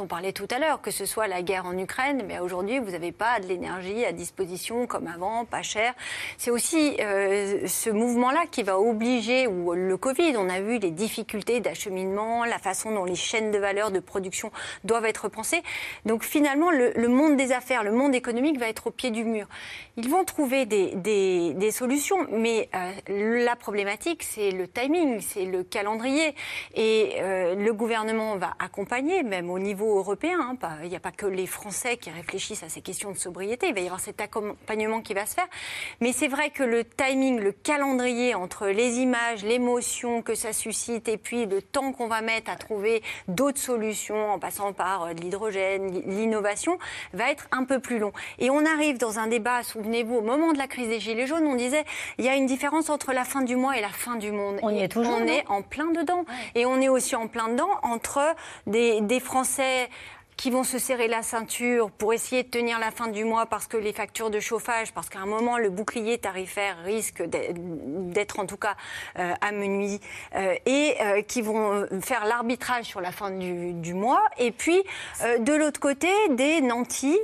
[0.00, 2.90] on parlait tout à l'heure, que ce soit la guerre en Ukraine, mais aujourd'hui, vous
[2.90, 5.94] n'avez pas de l'énergie à disposition comme avant, pas cher.
[6.38, 11.60] C'est aussi ce mouvement-là qui va obliger, ou le Covid, on a vu les difficultés
[11.60, 14.50] d'acheminement, la façon dont les chaînes de valeur de production
[14.84, 15.62] doivent être pensées.
[16.04, 19.46] Donc finalement, le, monde des affaires, le monde économique va être au pied du mur.
[19.96, 26.34] Ils vont trouver des, solutions, mais euh, la problématique, c'est le timing, c'est le calendrier.
[26.74, 30.56] Et euh, le gouvernement va accompagner, même au niveau européen.
[30.62, 33.68] Hein, il n'y a pas que les Français qui réfléchissent à ces questions de sobriété.
[33.68, 35.48] Il va y avoir cet accompagnement qui va se faire.
[36.00, 41.08] Mais c'est vrai que le timing, le calendrier entre les images, l'émotion que ça suscite,
[41.08, 45.14] et puis le temps qu'on va mettre à trouver d'autres solutions, en passant par euh,
[45.14, 46.78] de l'hydrogène, l'innovation,
[47.12, 48.12] va être un peu plus long.
[48.38, 51.46] Et on arrive dans un débat, souvenez-vous, au moment de la crise des Gilets jaunes,
[51.46, 51.84] on disait
[52.18, 54.58] il y a une différence entre la fin du mois et la fin du monde.
[54.62, 55.18] On y est toujours.
[55.20, 56.24] On est en plein dedans.
[56.54, 58.20] Et on est aussi en plein dedans entre
[58.66, 59.88] des, des Français
[60.36, 63.66] qui vont se serrer la ceinture pour essayer de tenir la fin du mois parce
[63.66, 68.46] que les factures de chauffage, parce qu'à un moment, le bouclier tarifaire risque d'être en
[68.46, 68.76] tout cas
[69.18, 70.00] euh, amenuis,
[70.34, 74.22] euh, et euh, qui vont faire l'arbitrage sur la fin du, du mois.
[74.38, 74.82] Et puis,
[75.22, 77.18] euh, de l'autre côté, des nantis,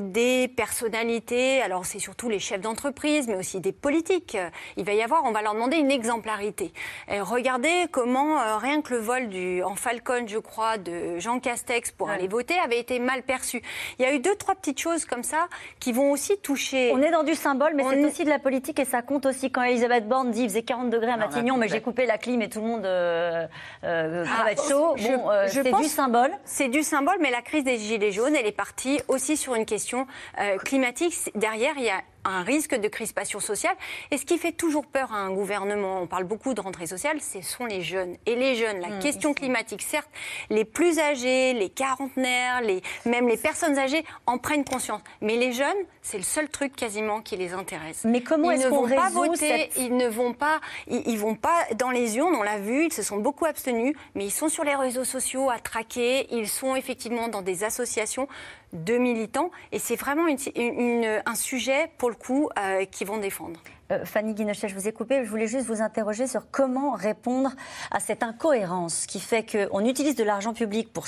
[0.00, 4.36] des personnalités, alors c'est surtout les chefs d'entreprise, mais aussi des politiques.
[4.76, 6.72] Il va y avoir, on va leur demander une exemplarité.
[7.08, 11.90] Et regardez comment, rien que le vol du, en Falcon, je crois, de Jean Castex
[11.90, 13.60] pour aller les voter avait été mal perçu.
[13.98, 15.48] Il y a eu deux, trois petites choses comme ça
[15.80, 16.92] qui vont aussi toucher.
[16.94, 19.50] On est dans du symbole, mais c'est aussi de la politique et ça compte aussi
[19.50, 22.40] quand Elisabeth Borne dit il faisait 40 degrés à Matignon, mais j'ai coupé la clim
[22.42, 23.46] et tout le monde euh,
[23.84, 24.94] euh, va être chaud.
[24.96, 26.30] Bon, euh, c'est du symbole.
[26.44, 29.66] C'est du symbole, mais la crise des Gilets jaunes, elle est partie aussi sur une
[29.66, 30.06] question
[30.38, 31.14] euh, climatique.
[31.34, 33.74] Derrière, il y a un risque de crispation sociale.
[34.10, 37.20] Et ce qui fait toujours peur à un gouvernement, on parle beaucoup de rentrée sociale,
[37.20, 38.16] ce sont les jeunes.
[38.26, 40.08] Et les jeunes, la mmh, question climatique, certes,
[40.50, 45.00] les plus âgés, les quarantenaires, les, même les personnes âgées en prennent conscience.
[45.20, 48.02] Mais les jeunes, c'est le seul truc quasiment qui les intéresse.
[48.04, 51.66] Mais comment est-ce qu'on vont pas voter Ils ne vont pas, ils, ils, vont pas
[51.76, 52.34] dans les urnes.
[52.34, 55.50] On l'a vu, ils se sont beaucoup abstenus, mais ils sont sur les réseaux sociaux
[55.50, 56.26] à traquer.
[56.34, 58.28] Ils sont effectivement dans des associations
[58.72, 59.50] de militants.
[59.70, 63.60] Et c'est vraiment un sujet, pour le coup, euh, qu'ils vont défendre.
[63.90, 65.24] Euh, Fanny Guinochet, je vous ai coupé.
[65.24, 67.50] Je voulais juste vous interroger sur comment répondre
[67.90, 71.06] à cette incohérence qui fait qu'on utilise de l'argent public pour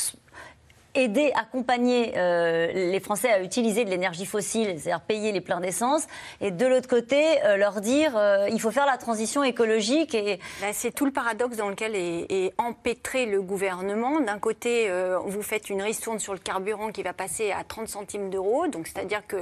[0.94, 6.06] aider, accompagner euh, les Français à utiliser de l'énergie fossile, c'est-à-dire payer les pleins d'essence,
[6.40, 10.14] et de l'autre côté, euh, leur dire euh, il faut faire la transition écologique.
[10.14, 10.38] Et...
[10.72, 14.20] C'est tout le paradoxe dans lequel est, empêtré le gouvernement.
[14.20, 14.90] D'un côté,
[15.26, 18.86] vous faites une ristourne sur le carburant qui va passer à 30 centimes d'euros, donc
[18.86, 19.36] c'est-à-dire que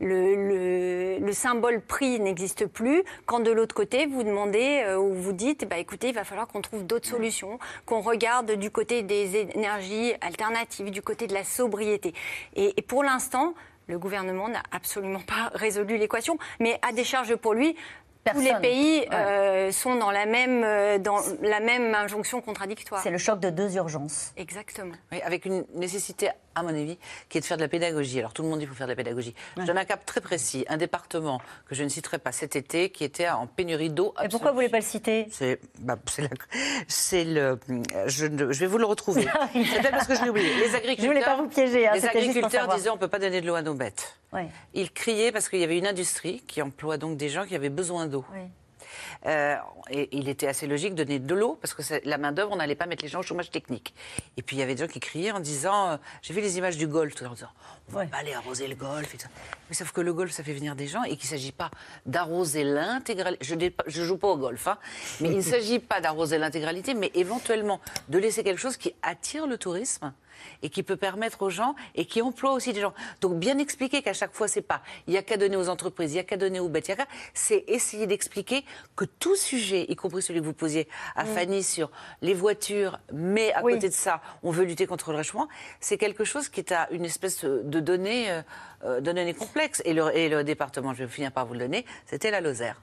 [0.00, 5.68] le, le, symbole prix n'existe plus, quand de l'autre côté, vous demandez ou vous dites
[5.68, 10.12] bah, écoutez, il va falloir qu'on trouve d'autres solutions, qu'on regarde du côté des énergies
[10.20, 12.14] alternatives du côté de la sobriété.
[12.56, 13.54] Et, pour l'instant,
[13.88, 17.76] le gouvernement n'a absolument pas résolu l'équation, mais à décharge pour lui,
[18.32, 23.02] tous les pays euh, sont dans la, même, euh, dans la même injonction contradictoire.
[23.02, 24.32] C'est le choc de deux urgences.
[24.36, 24.94] Exactement.
[25.12, 26.98] Oui, avec une nécessité à mon avis,
[27.28, 28.18] qui est de faire de la pédagogie.
[28.18, 29.34] Alors tout le monde dit qu'il faut faire de la pédagogie.
[29.56, 30.64] Je donne un cap très précis.
[30.68, 34.14] Un département que je ne citerai pas cet été, qui était en pénurie d'eau.
[34.22, 35.26] Et pourquoi vous ne voulez pas le citer?
[35.30, 35.96] C'est bah,
[37.12, 37.58] le.
[38.06, 39.26] Je, je, vais vous le retrouver.
[39.52, 40.48] c'est peut-être parce que je l'ai oublié.
[40.56, 40.96] Les agriculteurs.
[40.98, 41.88] Je voulais pas vous piéger.
[41.88, 44.16] Hein, les agriculteurs disaient on ne peut pas donner de l'eau à nos bêtes.
[44.74, 47.70] Ils criaient parce qu'il y avait une industrie qui emploie donc des gens qui avaient
[47.70, 48.24] besoin d'eau.
[49.26, 49.56] Euh,
[49.90, 52.74] et il était assez logique de donner de l'eau, parce que la main-d'œuvre, on n'allait
[52.74, 53.94] pas mettre les gens au chômage technique.
[54.36, 56.58] Et puis il y avait des gens qui criaient en disant euh, J'ai vu les
[56.58, 57.48] images du golf, tout en disant
[57.92, 59.14] On va pas aller arroser le golf.
[59.14, 59.18] Et
[59.68, 61.70] Mais sauf que le golf, ça fait venir des gens et qu'il ne s'agit pas
[62.06, 63.44] d'arroser l'intégralité.
[63.86, 64.78] Je ne joue pas au golf, hein,
[65.20, 69.46] mais il ne s'agit pas d'arroser l'intégralité, mais éventuellement de laisser quelque chose qui attire
[69.46, 70.12] le tourisme
[70.62, 72.94] et qui peut permettre aux gens et qui emploie aussi des gens.
[73.20, 76.12] Donc bien expliquer qu'à chaque fois c'est pas il y a qu'à donner aux entreprises,
[76.12, 76.84] il y a qu'à donner aux bêtes,
[77.32, 78.64] c'est essayer d'expliquer
[78.94, 81.26] que tout sujet, y compris celui que vous posiez à Mm.
[81.28, 83.72] Fanny sur les voitures, mais à Oui.
[83.72, 85.48] côté de ça, on veut lutter contre le réchauffement,
[85.80, 88.42] c'est quelque chose qui est à une espèce de données, euh,
[88.84, 89.82] euh, de données complexes.
[89.84, 92.80] Et le, département, je vais finir par vous le donner, c'était la Lozère.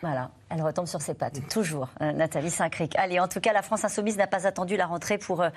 [0.00, 2.94] Voilà, elle retombe sur ses pattes, toujours, euh, Nathalie Saint-Cric.
[2.96, 5.50] Allez, en tout cas, la France Insoumise n'a pas attendu la rentrée pour euh,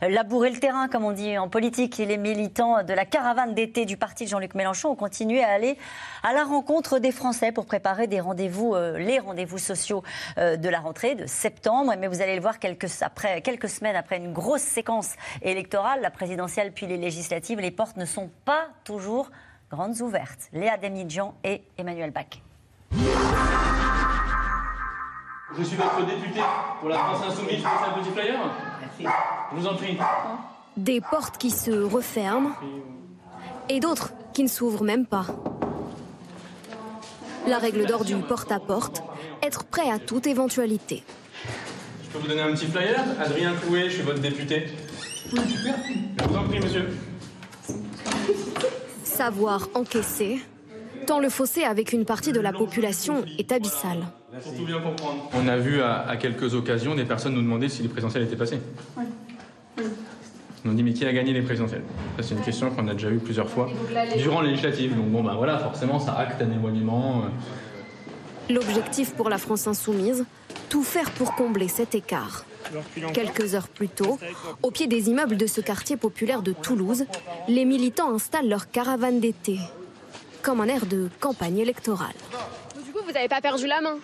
[0.00, 2.00] labourer le terrain, comme on dit en politique.
[2.00, 5.50] Et les militants de la caravane d'été du parti de Jean-Luc Mélenchon ont continué à
[5.50, 5.76] aller
[6.22, 10.02] à la rencontre des Français pour préparer euh, les rendez-vous sociaux
[10.38, 11.92] euh, de la rentrée de septembre.
[11.98, 16.10] Mais vous allez le voir, quelques, après, quelques semaines après une grosse séquence électorale, la
[16.10, 19.30] présidentielle puis les législatives, les portes ne sont pas toujours
[19.72, 20.50] grandes ouvertes.
[20.52, 22.42] Léa Demidjian et Emmanuel Bach.
[25.58, 26.40] Je suis votre député
[26.80, 27.58] pour la France Insoumise.
[27.58, 28.38] Je passe un petit flyer
[28.80, 29.14] Merci.
[29.50, 29.98] Je vous en prie.
[30.76, 32.52] Des portes qui se referment
[33.68, 35.26] et d'autres qui ne s'ouvrent même pas.
[37.46, 39.02] La règle d'or du porte-à-porte,
[39.42, 41.02] être prêt à toute éventualité.
[42.04, 44.66] Je peux vous donner un petit flyer Adrien Clouet, je suis votre député.
[45.32, 46.88] Je vous en prie, monsieur.
[49.16, 50.40] Savoir encaisser,
[51.06, 53.98] tant le fossé avec une partie de la population est abyssal.
[55.34, 58.36] On a vu à, à quelques occasions des personnes nous demander si les présidentielles étaient
[58.36, 58.60] passées.
[59.78, 61.82] On nous dit mais qui a gagné les présidentielles
[62.16, 63.68] Ça c'est une question qu'on a déjà eue plusieurs fois
[64.16, 64.96] durant les législatives.
[64.96, 67.24] Donc bon bah voilà, forcément ça acte un éloignement.
[67.24, 68.52] euh.
[68.54, 70.24] L'objectif pour la France insoumise,
[70.68, 72.44] tout faire pour combler cet écart.
[73.12, 74.18] Quelques heures plus tôt,
[74.62, 77.04] au pied des immeubles de ce quartier populaire de Toulouse,
[77.48, 79.58] les militants installent leur caravane d'été,
[80.42, 82.14] comme un air de campagne électorale.
[82.84, 83.98] Du coup, vous n'avez pas perdu la main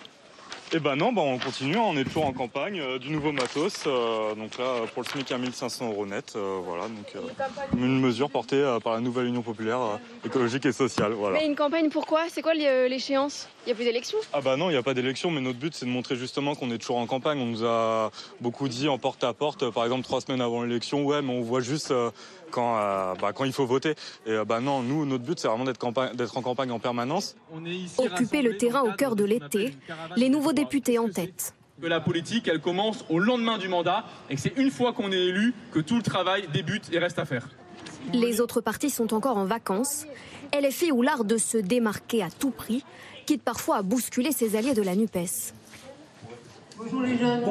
[0.71, 3.85] Eh ben non, bah on continue, on est toujours en campagne, euh, du nouveau matos.
[3.87, 6.83] euh, donc là, euh, pour le SMIC à 1500 euros net, euh, voilà.
[6.83, 7.15] Donc
[7.75, 9.79] une mesure portée par la nouvelle Union populaire
[10.23, 11.39] écologique et sociale, voilà.
[11.39, 13.47] Mais une campagne, pourquoi C'est quoi l'é- l'échéance?
[13.65, 15.57] Il n'y a plus d'élection Ah bah non, il n'y a pas d'élection, mais notre
[15.57, 17.39] but c'est de montrer justement qu'on est toujours en campagne.
[17.39, 21.03] On nous a beaucoup dit en porte à porte, par exemple trois semaines avant l'élection,
[21.03, 21.91] ouais, mais on voit juste
[22.51, 23.91] quand, euh, bah, quand il faut voter.
[24.25, 26.79] Et euh, bah non, nous, notre but c'est vraiment d'être campa- d'être en campagne en
[26.79, 27.35] permanence.
[27.97, 29.75] Occuper le terrain au cœur de l'été,
[30.15, 31.53] les nouveaux députés en tête.
[31.81, 35.11] Que la politique, elle commence au lendemain du mandat et que c'est une fois qu'on
[35.13, 37.47] est élu que tout le travail débute et reste à faire.
[38.13, 40.05] Les autres partis sont encore en vacances.
[40.53, 42.83] LFI ou l'art de se démarquer à tout prix,
[43.25, 45.53] quitte parfois à bousculer ses alliés de la NUPES.
[46.81, 47.43] Bonjour les jeunes.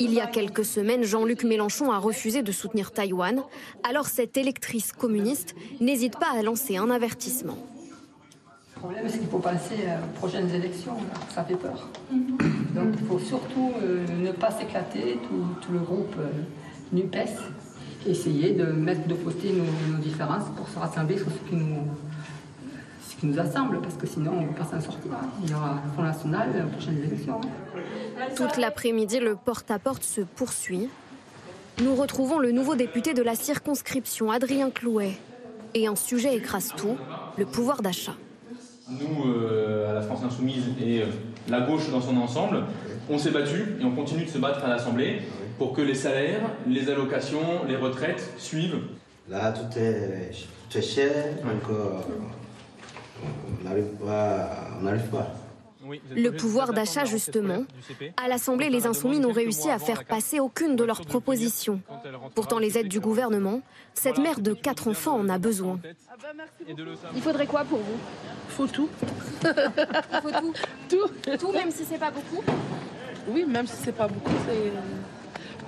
[0.00, 3.42] Il y a quelques semaines, Jean-Luc Mélenchon a refusé de soutenir Taïwan.
[3.88, 7.56] Alors cette électrice communiste n'hésite pas à lancer un avertissement.
[8.76, 10.96] Le problème, c'est qu'il faut penser euh, aux prochaines élections.
[11.30, 11.88] Ça fait peur.
[12.10, 16.28] Donc, il faut surtout euh, ne pas s'éclater, tout, tout le groupe euh,
[16.92, 17.30] NUPES,
[18.06, 21.56] et essayer de mettre de côté nos, nos différences pour se rassembler sur ce qui
[21.56, 21.80] nous,
[23.18, 25.10] qui nous assemble, parce que sinon, on ne peut pas s'en sortir.
[25.42, 27.40] Il y aura le Front National aux prochaines élections.
[27.42, 28.26] hein.
[28.36, 30.88] Toute l'après-midi, le porte-à-porte se poursuit.
[31.82, 35.12] Nous retrouvons le nouveau député de la circonscription, Adrien Clouet.
[35.74, 36.96] Et un sujet écrase tout,
[37.36, 38.14] le pouvoir d'achat.
[38.90, 41.06] Nous, euh, à la France Insoumise et euh,
[41.48, 42.64] la gauche dans son ensemble,
[43.10, 45.20] on s'est battu et on continue de se battre à l'Assemblée
[45.58, 48.80] pour que les salaires, les allocations, les retraites suivent.
[49.28, 50.30] Là, tout est,
[50.70, 51.12] tout est cher,
[51.44, 51.98] donc euh,
[53.60, 54.50] on n'arrive pas.
[54.78, 55.34] On n'arrive pas.
[56.14, 57.64] Le pouvoir d'achat, justement.
[58.16, 61.80] À l'Assemblée, les Insoumis n'ont réussi à faire passer aucune de leurs propositions.
[62.34, 63.62] Pourtant, les aides du gouvernement,
[63.94, 65.80] cette mère de quatre enfants en a besoin.
[67.14, 67.98] Il faudrait quoi pour vous?
[68.48, 68.88] Faut tout.
[69.42, 69.48] Il
[70.22, 70.52] faut tout
[70.88, 71.36] Tout.
[71.38, 72.42] Tout, même si c'est pas beaucoup?
[73.28, 74.72] Oui, même si c'est pas beaucoup, c'est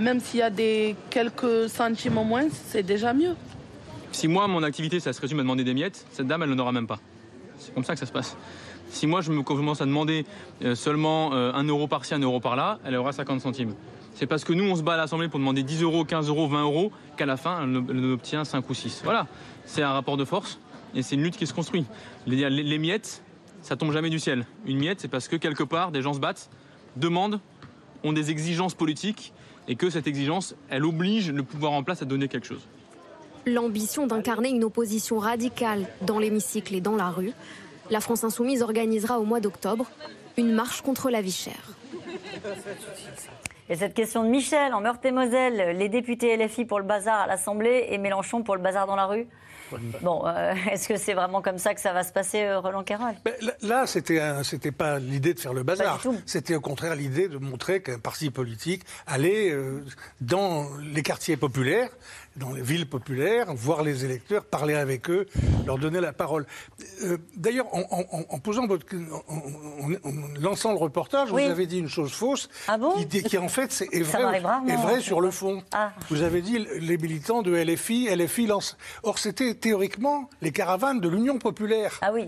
[0.03, 3.35] même s'il y a des quelques centimes en moins, c'est déjà mieux.
[4.13, 6.59] Si moi, mon activité, ça se résume à demander des miettes, cette dame, elle n'en
[6.63, 6.99] aura même pas.
[7.61, 8.37] C'est comme ça que ça se passe.
[8.91, 10.27] Si moi, je me commence à demander
[10.65, 13.75] euh, seulement euh, 1 euro par-ci, 1 euro par-là, elle aura 50 centimes.
[14.15, 16.49] C'est parce que nous, on se bat à l'Assemblée pour demander 10 euros, 15 euros,
[16.49, 19.03] 20 euros, qu'à la fin, elle, elle en obtient 5 ou 6.
[19.05, 19.27] Voilà,
[19.65, 20.59] c'est un rapport de force
[20.95, 21.85] et c'est une lutte qui se construit.
[22.27, 23.23] Les, les- les miettes,
[23.63, 24.45] ça tombe jamais du ciel.
[24.67, 26.51] Une miette, c'est parce que quelque part, des gens se battent,
[26.97, 27.39] demandent,
[28.03, 29.33] ont des exigences politiques
[29.69, 32.67] et que cette exigence, elle oblige le pouvoir en place à donner quelque chose.
[33.55, 37.33] L'ambition d'incarner une opposition radicale dans l'hémicycle et dans la rue,
[37.91, 39.87] la France Insoumise organisera au mois d'octobre
[40.37, 41.75] une marche contre la vie chère.
[43.69, 47.87] Et cette question de Michel, en Meurthe-et-Moselle, les députés LFI pour le bazar à l'Assemblée
[47.91, 49.27] et Mélenchon pour le bazar dans la rue
[50.03, 52.83] Bon, euh, est-ce que c'est vraiment comme ça que ça va se passer, euh, Roland
[52.83, 56.03] Carroll Ben, là- Là, c'était un- c'était pas l'idée de faire le bazar.
[56.27, 59.85] C'était au contraire l'idée de montrer qu'un parti politique allait euh,
[60.21, 61.89] dans les quartiers populaires
[62.37, 65.27] dans les villes populaires, voir les électeurs, parler avec eux,
[65.67, 66.47] leur donner la parole.
[67.05, 68.87] Euh, D'ailleurs, en, en- en posant votre,
[69.29, 71.45] en, en- en lançant le reportage, Oui.
[71.45, 72.49] vous avez dit une chose fausse,
[72.99, 75.63] qui, dit- qui en fait c'est- est vrai, est vrai sur le fond.
[76.09, 78.77] Vous avez dit les militants de LFI, LFI lance.
[79.03, 81.99] Or, c'était théoriquement les caravanes de l'Union populaire.
[82.03, 82.25] Ah oui.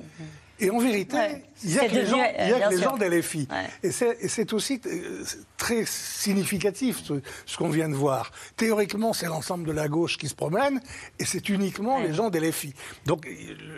[0.62, 1.42] Et en vérité, Ouais.
[1.64, 2.90] il y a que les gens, euh, il y a bien que les sûr.
[2.90, 3.48] gens d'LFI.
[3.82, 5.24] Et c'est et c'est aussi euh,
[5.56, 7.14] très significatif ce,
[7.46, 8.30] ce qu'on vient de voir.
[8.56, 10.80] Théoriquement, c'est l'ensemble de la gauche qui se promène,
[11.18, 12.74] et c'est uniquement les gens d'LFI.
[13.06, 13.26] Donc,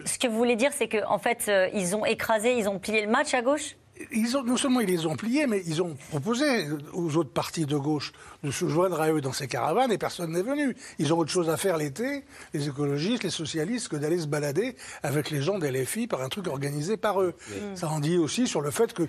[0.05, 2.79] Ce que vous voulez dire, c'est qu'en en fait, euh, ils ont écrasé, ils ont
[2.79, 3.77] plié le match à gauche?
[4.13, 7.65] Ils ont, non seulement ils les ont pliés, mais ils ont proposé aux autres partis
[7.65, 10.77] de gauche de se joindre à eux dans ces caravanes et personne n'est venu.
[10.99, 14.75] Ils ont autre chose à faire l'été, les écologistes, les socialistes, que d'aller se balader
[15.03, 17.35] avec les gens des LFI par un truc organisé par eux.
[17.49, 17.77] Mm.
[17.77, 19.09] Ça en dit aussi sur le fait qu'ils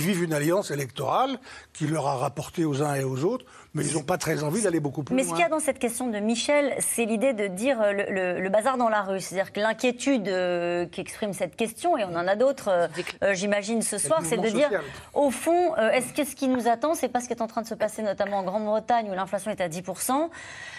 [0.00, 1.38] vivent une alliance électorale
[1.74, 3.44] qui leur a rapporté aux uns et aux autres,
[3.74, 5.36] mais ils n'ont pas très envie d'aller beaucoup plus Mais ce loin.
[5.36, 8.40] qu'il y a dans cette question de Michel, c'est l'idée de dire euh, le, le-
[8.40, 9.20] le bazar dans la rue.
[9.20, 12.68] C'est-à-dire que l'inquiétude euh, qui exprime cette question, et on en a d'autres,
[13.22, 14.82] euh, j'imagine, ce soir, c'est de dire, social.
[15.14, 17.46] au fond, euh, est-ce que ce qui nous attend, c'est pas ce qui est en
[17.46, 20.28] train de se passer notamment en Grande-Bretagne où l'inflation est à 10%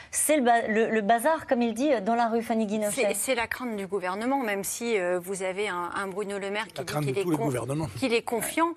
[0.09, 3.13] c'est le, ba- le- le bazar, comme il dit, dans la rue Fanny Guinochet.
[3.13, 6.67] C'est la crainte du gouvernement, même si euh, vous avez un, un Bruno Le Maire
[6.67, 7.23] qui La dit qu'il est,
[7.99, 8.69] qu'il est confiant.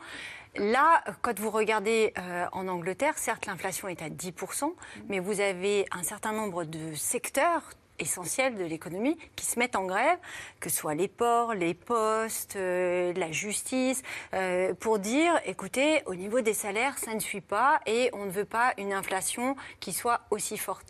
[0.57, 4.73] Là, quand vous regardez euh, en Angleterre, certes l'inflation est à 10%,
[5.09, 7.63] mais vous avez un certain nombre de secteurs
[8.01, 10.19] essentiels de l'économie qui se mettent en grève,
[10.59, 14.03] que ce soit les ports, les postes, euh, la justice,
[14.35, 18.31] euh, pour dire, écoutez, au niveau des salaires, ça ne suit pas et on ne
[18.31, 20.89] veut pas une inflation qui soit aussi forte.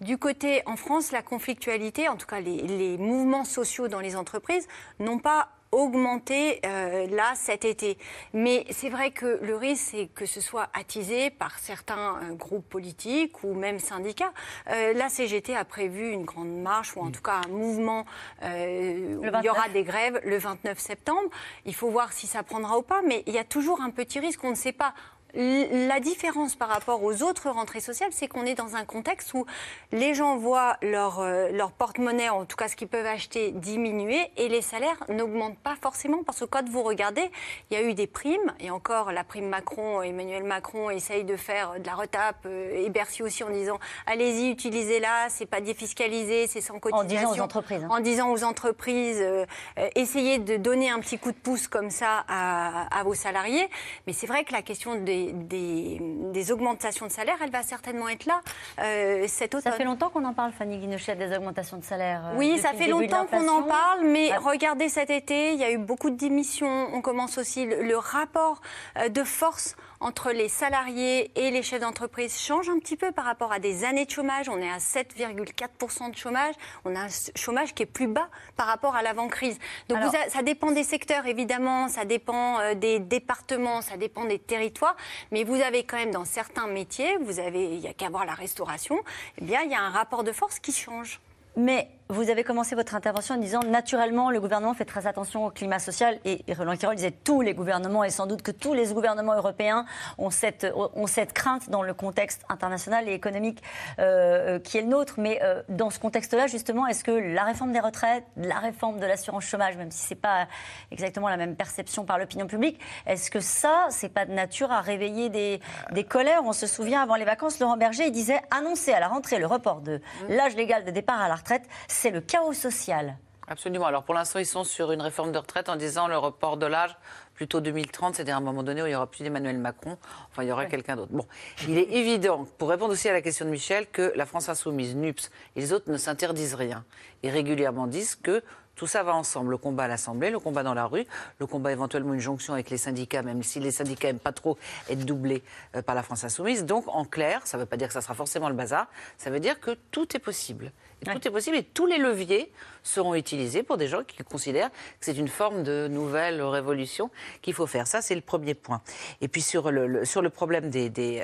[0.00, 4.14] Du côté, en France, la conflictualité, en tout cas les, les mouvements sociaux dans les
[4.14, 4.68] entreprises,
[4.98, 7.98] n'ont pas augmenté euh, là cet été.
[8.32, 12.68] Mais c'est vrai que le risque, c'est que ce soit attisé par certains euh, groupes
[12.68, 14.32] politiques ou même syndicats.
[14.70, 18.04] Euh, la CGT a prévu une grande marche ou en tout cas un mouvement
[18.42, 19.72] où il y aura 29.
[19.72, 21.28] des grèves le 29 septembre.
[21.64, 24.18] Il faut voir si ça prendra ou pas, mais il y a toujours un petit
[24.18, 24.94] risque, on ne sait pas.
[25.36, 29.44] La différence par rapport aux autres rentrées sociales, c'est qu'on est dans un contexte où
[29.92, 34.30] les gens voient leur, euh, leur porte-monnaie, en tout cas ce qu'ils peuvent acheter, diminuer
[34.36, 37.30] et les salaires n'augmentent pas forcément parce que quand vous regardez,
[37.70, 41.36] il y a eu des primes et encore la prime Macron, Emmanuel Macron essaye de
[41.36, 46.46] faire de la retape euh, et Bercy aussi en disant allez-y, utilisez-la, c'est pas défiscalisé,
[46.46, 47.30] c'est sans cotisation.
[47.30, 47.88] disant aux entreprises, hein.
[47.90, 49.44] En disant aux entreprises, euh,
[49.78, 53.68] euh, essayez de donner un petit coup de pouce comme ça à, à vos salariés.
[54.06, 58.08] Mais c'est vrai que la question des, des, des augmentations de salaire, elle va certainement
[58.08, 58.40] être là
[58.80, 59.72] euh, cet automne.
[59.72, 62.22] Ça fait longtemps qu'on en parle, Fanny Guinochet, des augmentations de salaire.
[62.32, 65.70] euh, Oui, ça fait longtemps qu'on en parle, mais regardez cet été, il y a
[65.70, 66.88] eu beaucoup de démissions.
[66.92, 68.60] On commence aussi le, le rapport
[68.98, 73.24] euh, de force entre les salariés et les chefs d'entreprise change un petit peu par
[73.24, 74.48] rapport à des années de chômage.
[74.50, 76.54] On est à 7,4% de chômage.
[76.84, 79.58] On a un chômage qui est plus bas par rapport à l'avant-crise.
[79.88, 84.24] Donc Alors- vous a- ça dépend des secteurs, évidemment, ça dépend des départements, ça dépend
[84.24, 84.96] des territoires,
[85.30, 88.26] mais vous avez quand même dans certains métiers, vous avez, il y a qu'à voir
[88.26, 88.98] la restauration,
[89.38, 91.20] eh bien il y a un rapport de force qui change.
[91.56, 95.50] Mais vous avez commencé votre intervention en disant naturellement le gouvernement fait très attention au
[95.50, 96.18] climat social.
[96.24, 99.84] Et Roland Quirol disait tous les gouvernements et sans doute que tous les gouvernements européens
[100.16, 103.60] ont cette, ont cette crainte dans le contexte international et économique
[103.98, 105.14] euh, qui est le nôtre.
[105.18, 109.06] Mais euh, dans ce contexte-là, justement, est-ce que la réforme des retraites, la réforme de
[109.06, 110.46] l'assurance chômage, même si c'est pas
[110.92, 114.80] exactement la même perception par l'opinion publique, est-ce que ça, c'est pas de nature à
[114.80, 116.42] réveiller des, des colères?
[116.44, 119.46] On se souvient avant les vacances, Laurent Berger, il disait annoncer à la rentrée le
[119.46, 121.64] report de l'âge légal de départ à la retraite,
[121.96, 123.16] c'est le chaos social.
[123.48, 123.86] Absolument.
[123.86, 126.66] Alors pour l'instant, ils sont sur une réforme de retraite en disant le report de
[126.66, 126.96] l'âge
[127.34, 129.96] plutôt 2030, c'est-à-dire à un moment donné où il n'y aura plus d'Emmanuel Macron,
[130.30, 131.12] enfin il y aura quelqu'un d'autre.
[131.12, 131.26] Bon,
[131.68, 134.96] il est évident, pour répondre aussi à la question de Michel, que la France insoumise,
[134.96, 136.84] NUPS et les autres ne s'interdisent rien
[137.22, 138.42] et régulièrement disent que
[138.76, 141.04] tout ça va ensemble, le combat à l'Assemblée, le combat dans la rue,
[141.40, 144.56] le combat éventuellement une jonction avec les syndicats, même si les syndicats n'aiment pas trop
[144.88, 145.42] être doublés
[145.74, 146.64] euh, par la France insoumise.
[146.64, 148.86] Donc en clair, ça ne veut pas dire que ça sera forcément le bazar,
[149.18, 150.70] ça veut dire que tout est possible.
[151.02, 152.50] Et Tout est possible et tous les leviers
[152.82, 157.10] seront utilisés pour des gens qui considèrent que c'est une forme de nouvelle révolution
[157.42, 157.86] qu'il faut faire.
[157.86, 158.80] Ça, c'est le premier point.
[159.20, 161.18] Et puis sur le, le- sur le problème des, des,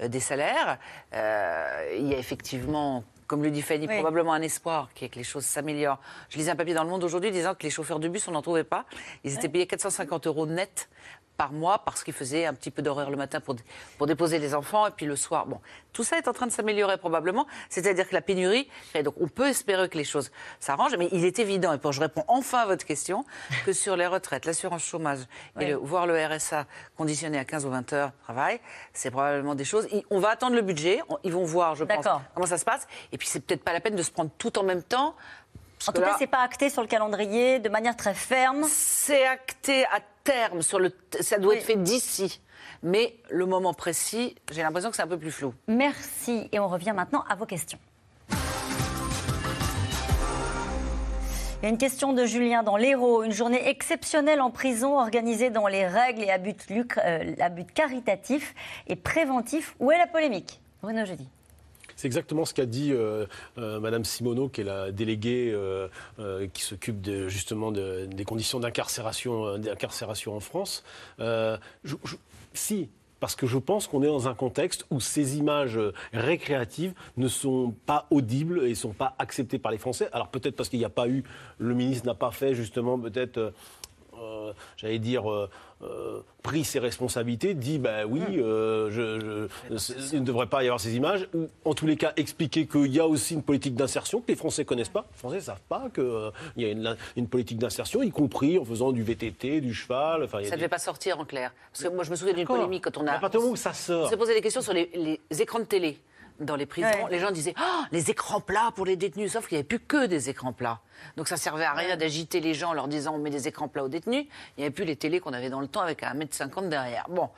[0.00, 0.78] euh, des salaires,
[1.14, 3.94] euh, il y a effectivement comme le dit Fanny, Oui.
[3.94, 6.00] probablement un espoir qui est que les choses s'améliorent.
[6.30, 8.32] Je lisais un papier dans le monde aujourd'hui disant que les chauffeurs de bus, on
[8.32, 8.86] n'en trouvait pas.
[9.22, 10.88] Ils étaient payés 450 euros net
[11.38, 13.54] par mois parce qu'il faisait un petit peu d'horaire le matin pour,
[13.96, 15.46] pour déposer les enfants et puis le soir.
[15.46, 15.60] Bon,
[15.92, 17.46] tout ça est en train de s'améliorer probablement.
[17.70, 18.68] C'est-à-dire que la pénurie,
[19.04, 22.00] donc on peut espérer que les choses s'arrangent, mais il est évident, et pour je
[22.00, 23.24] réponds enfin à votre question,
[23.64, 25.20] que sur les retraites, l'assurance chômage,
[25.60, 26.66] et le, voire le RSA
[26.96, 28.60] conditionné à 15 ou 20 heures de travail,
[28.92, 29.88] c'est probablement des choses.
[30.10, 32.88] On va attendre le budget, ils vont voir, je pense, comment ça se passe.
[33.12, 35.14] Et puis c'est peut-être pas la peine de se prendre tout en même temps.
[35.86, 38.64] En tout cas, c'est pas acté sur le calendrier de manière très ferme.
[38.68, 42.40] C'est acté à terme, sur le, ça doit être fait d'ici.
[42.82, 45.54] Mais le moment précis, j'ai l'impression que c'est un peu plus flou.
[45.66, 46.48] Merci.
[46.52, 47.78] Et on revient maintenant à vos questions.
[51.60, 53.24] Il y a une question de Julien dans l'Hérault.
[53.24, 57.72] Une journée exceptionnelle en prison organisée dans les règles et à but, euh, à but
[57.72, 58.54] caritatif
[58.86, 59.74] et préventif.
[59.80, 60.60] Où est la polémique?
[60.82, 61.26] Bruno Jeudi.
[61.98, 63.26] C'est exactement ce qu'a dit euh,
[63.58, 65.88] euh, Madame Simoneau, qui est la déléguée euh,
[66.54, 69.58] qui s'occupe justement des conditions d'incarcération,
[70.28, 70.84] en France.
[72.54, 72.88] si,
[73.18, 75.80] parce que je pense qu'on est dans un contexte où ces images
[76.12, 80.08] récréatives ne sont pas audibles et ne sont pas acceptées par les Français.
[80.12, 81.24] Alors peut-être parce qu'il n'y a pas eu,
[81.58, 83.52] le ministre n'a pas fait justement peut-être,
[84.76, 85.24] j'allais dire,
[85.82, 89.48] euh, pris ses responsabilités, dit ben oui, euh, je,
[90.12, 92.92] il ne devrait pas y avoir ces images, ou en tous les cas expliquer qu'il
[92.92, 95.06] y a aussi une politique d'insertion que les Français connaissent pas.
[95.12, 98.64] Les Français ne savent pas qu'il euh, y a une, politique d'insertion, y compris en
[98.64, 100.28] faisant du VTT, du cheval.
[100.28, 101.52] ça ne devait pas sortir en clair.
[101.72, 103.12] Parce que moi je me souviens d'une polémique quand on a.
[103.12, 104.06] À partir du moment où ça sort.
[104.06, 105.98] On s'est posé des questions sur les écrans de télé
[106.38, 109.56] dans les prisons, les gens disaient oh, les écrans plats pour les détenus, sauf qu'il
[109.56, 110.80] n'y avait plus que des écrans plats.
[111.16, 113.68] Donc ça servait à rien d'agiter les gens en leur disant on met des écrans
[113.68, 114.26] plats aux détenus.
[114.56, 116.68] Il n'y avait plus les télés qu'on avait dans le temps avec un mètre cinquante
[116.68, 117.06] derrière.
[117.08, 117.28] Bon,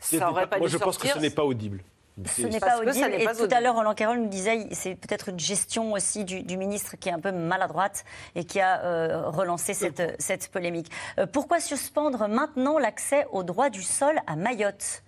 [0.00, 1.82] ça aurait pas, Moi, je pense que ce n'est pas audible.
[2.24, 3.14] Ce n'est pas audible.
[3.14, 6.96] Et tout à l'heure, Roland Carroll nous disait, c'est peut-être une gestion aussi du, ministre
[6.96, 8.04] qui est un peu maladroite
[8.34, 10.90] et qui a euh, relancé cette, cette polémique.
[11.18, 15.02] Euh, pourquoi suspendre maintenant l'accès au droit du sol à Mayotte?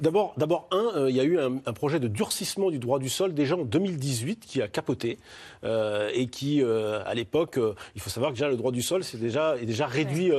[0.00, 3.08] D'abord, d'abord un, euh, il y a eu un, projet de durcissement du droit du
[3.08, 5.18] sol déjà en 2018 qui a capoté
[5.64, 7.58] euh, et qui, euh, à l'époque,
[7.94, 10.32] il faut savoir que déjà le droit du sol c'est déjà, est déjà réduit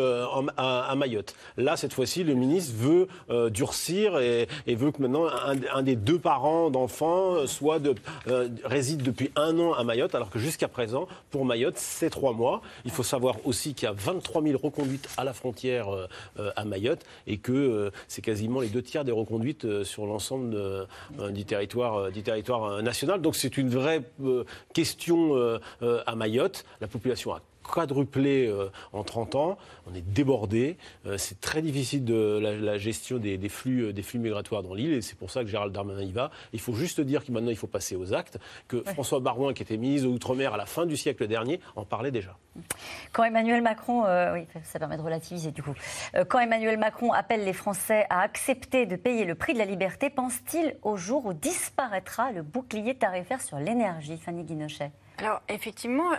[0.57, 1.35] à, Mayotte.
[1.57, 3.07] Là, cette fois-ci, le ministre veut
[3.49, 5.27] durcir et, veut que maintenant
[5.73, 7.95] un, des deux parents d'enfants soit de,
[8.63, 12.61] réside depuis un an à Mayotte, alors que jusqu'à présent, pour Mayotte, c'est trois mois.
[12.85, 15.87] Il faut savoir aussi qu'il y a 23 000 reconduites à la frontière
[16.55, 20.85] à Mayotte et que c'est quasiment les deux tiers des reconduites euh, sur l'ensemble euh,
[21.31, 23.21] du territoire, euh, du territoire national.
[23.21, 24.03] Donc c'est une vraie
[24.73, 26.65] question à Mayotte.
[26.81, 29.57] La population a quadruplé euh, en 30 ans.
[29.89, 30.77] On est débordé.
[31.05, 34.93] Euh, c'est très difficile de la, gestion des, flux, euh, des flux migratoires dans l'île.
[34.93, 36.31] Et c'est pour ça que Gérald Darmanin y va.
[36.53, 38.37] Il faut juste dire que maintenant, il faut passer aux actes.
[38.67, 41.85] Que François Barouin, qui était ministre de l'Outre-mer à la fin du siècle dernier, en
[41.85, 42.37] parlait déjà.
[43.11, 45.73] Quand Emmanuel Macron, oui, ça permet de relativiser du coup.
[46.29, 50.09] quand Emmanuel Macron appelle les Français à accepter de payer le prix de la liberté,
[50.09, 56.11] pense-t-il au jour où disparaîtra le bouclier tarifaire sur l'énergie, Fanny Guinochet alors effectivement,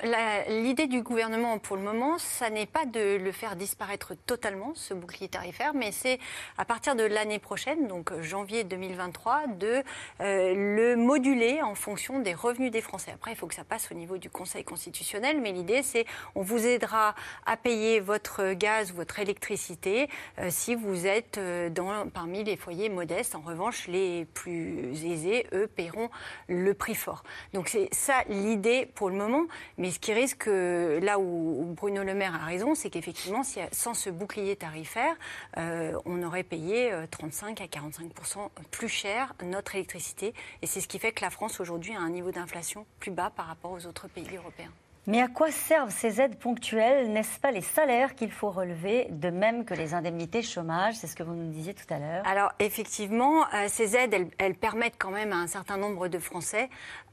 [0.49, 4.94] l'idée du gouvernement pour le moment, ça n'est pas de le faire disparaître totalement, ce
[4.94, 6.18] bouclier tarifaire, mais c'est
[6.57, 9.82] à partir de l'année prochaine, donc janvier 2023, de
[10.20, 13.11] euh, le moduler en fonction des revenus des Français.
[13.14, 16.42] Après, il faut que ça passe au niveau du Conseil constitutionnel, mais l'idée c'est on
[16.42, 21.70] vous aidera à payer votre gaz votre électricité euh, si vous êtes euh,
[22.14, 23.34] parmi les foyers modestes.
[23.34, 26.09] En revanche, les plus aisés, eux, paieront
[26.49, 27.22] le prix fort.
[27.53, 29.47] Donc c'est ça l'idée pour le moment.
[29.78, 34.11] Mais ce qui risque, là où Bruno Le Maire a raison, c'est qu'effectivement, sans ce
[34.11, 35.14] bouclier tarifaire,
[35.57, 40.34] euh, on aurait payé 35 euh, à 45% plus cher notre électricité.
[40.62, 43.30] Et c'est ce qui fait que la France aujourd'hui a un niveau d'inflation plus bas
[43.34, 44.72] par rapport aux autres pays européens.
[45.09, 47.12] Mais à quoi servent ces aides ponctuelles?
[47.12, 50.94] N'est-ce pas les salaires qu'il faut relever, de même que les indemnités chômage?
[50.94, 52.26] C'est ce que vous nous disiez tout à l'heure.
[52.26, 56.68] Alors effectivement, euh, ces aides, elles, permettent quand même à un certain nombre de Français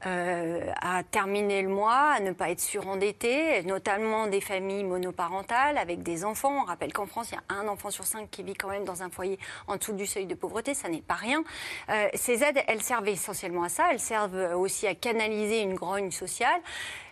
[0.06, 6.02] euh, à terminer le mois, à ne pas être surendettés, notamment des familles monoparentales avec
[6.02, 6.62] des enfants.
[6.62, 8.84] On rappelle qu'en France, il y a un enfant sur cinq qui vit quand même
[8.84, 9.38] dans un foyer
[9.68, 10.74] en dessous du seuil de pauvreté.
[10.74, 11.44] Ça n'est pas rien.
[11.90, 13.84] Euh, ces aides, elles servent essentiellement à ça.
[13.92, 16.60] Elles servent aussi à canaliser une grogne sociale.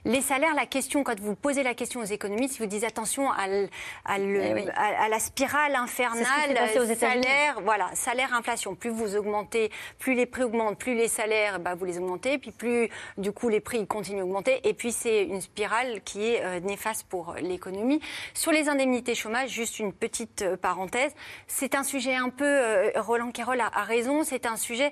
[0.05, 3.47] Les salaires, la question, quand vous posez la question aux économistes, vous disent attention à,
[3.49, 3.69] eh
[4.09, 6.25] à, la spirale infernale,
[6.97, 8.75] salaire, voilà, salaire inflation.
[8.75, 12.51] Plus vous augmentez, plus les prix augmentent, plus les salaires, bah, vous les augmentez, puis
[12.51, 16.43] plus du coup les prix continuent à augmenter, et puis c'est une spirale qui est
[16.43, 18.01] euh, néfaste pour l'économie.
[18.35, 21.13] Sur les indemnités chômage, juste une petite euh, parenthèse,
[21.47, 24.91] c'est un sujet un peu, euh, Roland Carroll a, raison, c'est un sujet,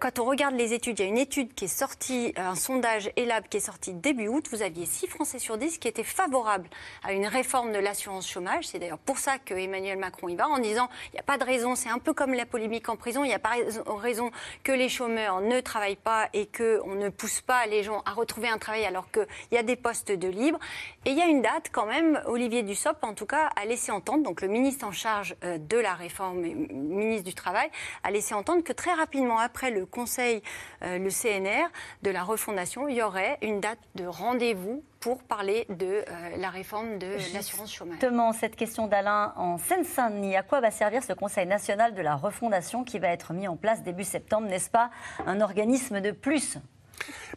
[0.00, 3.10] quand on regarde les études, il y a une étude qui est sortie, un sondage
[3.16, 6.02] ELAB qui est sorti début août, août, vous aviez 6 Français sur 10 qui étaient
[6.02, 6.68] favorables
[7.02, 8.66] à une réforme de l'assurance chômage.
[8.66, 11.36] C'est d'ailleurs pour ça que Emmanuel Macron y va, en disant il n'y a pas
[11.36, 14.30] de raison, c'est un peu comme la polémique en prison, il n'y a pas raison
[14.64, 18.48] que les chômeurs ne travaillent pas et qu'on ne pousse pas les gens à retrouver
[18.48, 20.58] un travail alors qu'il y a des postes de libre.
[21.04, 23.92] Et il y a une date quand même, Olivier Dussopt en tout cas a laissé
[23.92, 27.68] entendre, donc le ministre en charge euh, de la réforme, ministre du Travail,
[28.04, 30.42] a laissé entendre que très rapidement après le Conseil,
[30.82, 31.68] euh, le CNR
[32.02, 36.02] de la refondation, il y aurait une date de rendez-vous pour parler de euh,
[36.38, 37.94] la réforme de l'assurance chômage.
[37.94, 42.14] Justement, cette question d'Alain en Seine-Saint-Denis, à quoi va servir ce Conseil national de la
[42.14, 44.90] refondation qui va être mis en place début septembre N'est-ce pas
[45.26, 46.58] un organisme de plus?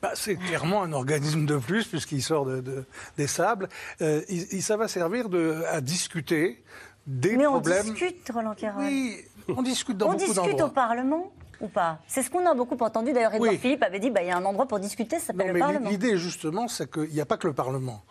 [0.02, 2.86] Bah, c'est clairement un organisme de plus, puisqu'il sort de,
[3.18, 3.70] des sables.
[4.02, 4.22] Euh,
[4.60, 6.64] ça va servir de, à discuter
[7.08, 7.86] des problèmes.
[7.86, 8.82] Mais on discute, Roland Caron.
[8.82, 9.18] Oui,
[9.48, 11.32] on discute dans on beaucoup discute au Parlement
[11.64, 13.14] ou pas C'est ce qu'on a beaucoup entendu.
[13.14, 15.52] D'ailleurs, Edouard Philippe avait dit bah, il y a un endroit pour discuter, ça s'appelle
[15.52, 15.90] le Parlement.
[15.90, 18.04] L'idée, justement, c'est qu'il n'y a pas que le Parlement.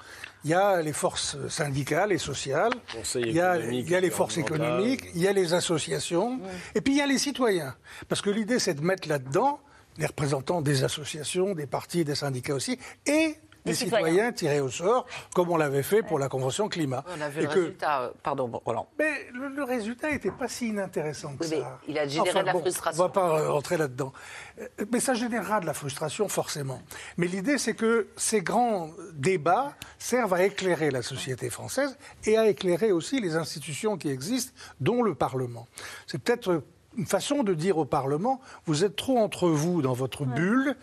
[0.44, 2.72] Il y a les forces syndicales et sociales,
[3.14, 6.40] il y, a, il y, a, les forces économiques, il y a les associations,
[6.74, 7.76] et puis il y a les citoyens.
[8.08, 9.60] Parce que l'idée, c'est de mettre là-dedans
[9.98, 14.32] les représentants des associations, des partis, des syndicats aussi, et des citoyens.
[14.32, 17.04] tirés au sort, comme on l'avait fait pour la Convention climat.
[17.16, 18.88] On a vu le résultat, euh, pardon, Roland.
[18.98, 21.80] Mais le, résultat n'était pas si inintéressant que ça.
[21.86, 23.02] il a généré de la frustration.
[23.02, 24.12] On ne va pas rentrer là-dedans.
[24.60, 26.82] Euh, mais ça générera de la frustration, forcément.
[27.16, 32.48] Mais l'idée, c'est que ces grands débats servent à éclairer la société française et à
[32.48, 35.66] éclairer aussi les institutions qui existent, dont le Parlement.
[36.06, 36.62] C'est peut-être
[36.96, 40.76] une façon de dire au Parlement, vous êtes trop entre vous dans votre bulle,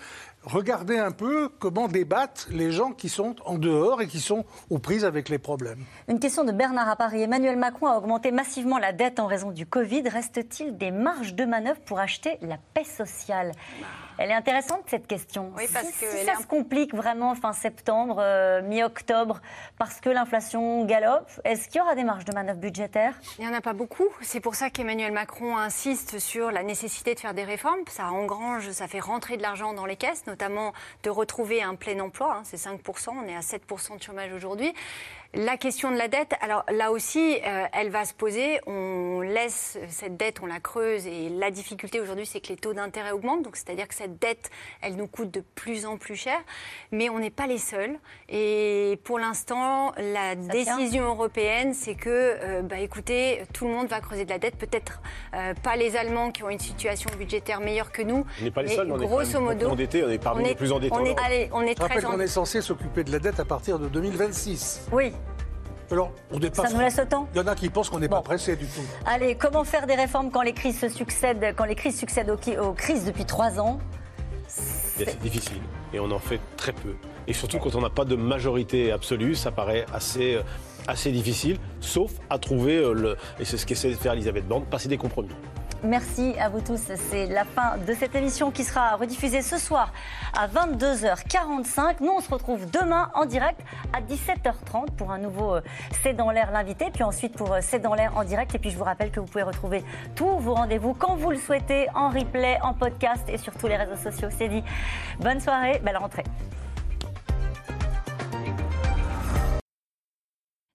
[0.43, 4.79] regardez un peu comment débattent les gens qui sont en dehors et qui sont aux
[4.79, 5.83] prises avec les problèmes.
[6.07, 7.21] Une question de Bernard à Paris.
[7.21, 10.07] Emmanuel Macron a augmenté massivement la dette en raison du Covid.
[10.07, 13.51] Reste-t-il des marges de manœuvre pour acheter la paix sociale?
[14.21, 15.53] Elle est intéressante cette question.
[15.57, 19.39] Oui, parce si, que ça se complique vraiment fin septembre, euh, mi-octobre,
[19.77, 23.13] parce que l'inflation galope, est-ce qu'il y aura des marges de manœuvre budgétaires?
[23.37, 24.09] Il n'y en a pas beaucoup.
[24.19, 27.79] C'est pour ça qu'Emmanuel Macron insiste sur la nécessité de faire des réformes.
[27.87, 30.73] Ça engrange, ça fait rentrer de l'argent dans les caisses notamment
[31.03, 32.37] de retrouver un plein emploi.
[32.37, 34.73] Hein, c'est 5%, on est à 7% de chômage aujourd'hui.
[35.35, 38.59] La question de la dette, alors là aussi, euh, elle va se poser.
[38.65, 42.73] On laisse cette dette, on la creuse et la difficulté aujourd'hui, c'est que les taux
[42.73, 43.43] d'intérêt augmentent.
[43.43, 44.49] Donc, c'est-à-dire que cette dette,
[44.81, 46.39] elle nous coûte de plus en plus cher.
[46.91, 47.99] Mais on n'est pas les seuls.
[48.27, 54.01] Et pour l'instant, la décision européenne, c'est que, euh, bah, écoutez, tout le monde va
[54.01, 54.55] creuser de la dette.
[54.55, 54.99] Peut-être
[55.35, 58.25] euh, pas les Allemands qui ont une situation budgétaire meilleure que nous.
[58.41, 60.71] On n'est pas les seuls, on est grosso modo, endettés, on est parmi les plus
[60.71, 60.95] endettés.
[60.95, 63.45] On est, allez, on est Je rappelle qu'on est censé s'occuper de la dette à
[63.45, 64.87] partir de 2026.
[64.91, 65.13] Oui.
[65.91, 68.09] Alors, on Ça nous laisse le temps Il y en a qui pensent qu'on n'est
[68.09, 68.81] pas pressé du tout.
[69.05, 72.73] Allez, comment faire des réformes quand les crises se succèdent, quand les crises succèdent aux,
[72.73, 73.79] crises depuis trois ans
[74.47, 75.61] C'est difficile
[75.93, 76.93] et on en fait très peu.
[77.27, 80.43] Et surtout quand on n'a pas de majorité absolue, ça paraît assez, euh,
[80.87, 84.65] assez difficile, sauf à trouver, euh, le, et c'est ce qu'essaie de faire Elisabeth Borne,
[84.65, 85.29] passer des compromis.
[85.83, 86.91] Merci à vous tous.
[87.09, 89.93] C'est la fin de cette émission qui sera rediffusée ce soir
[90.37, 91.95] à 22h45.
[92.01, 93.61] Nous, on se retrouve demain en direct
[93.93, 95.61] à 17h30 pour un nouveau euh,
[96.03, 98.53] C'est dans l'air l'invité, puis ensuite pour euh, C'est dans l'air en direct.
[98.55, 101.37] Et puis je vous rappelle que vous pouvez retrouver tous vos rendez-vous quand vous le
[101.37, 104.27] souhaitez en replay, en podcast et sur tous les réseaux sociaux.
[104.37, 104.63] C'est dit.
[105.21, 106.23] Bonne soirée, belle rentrée.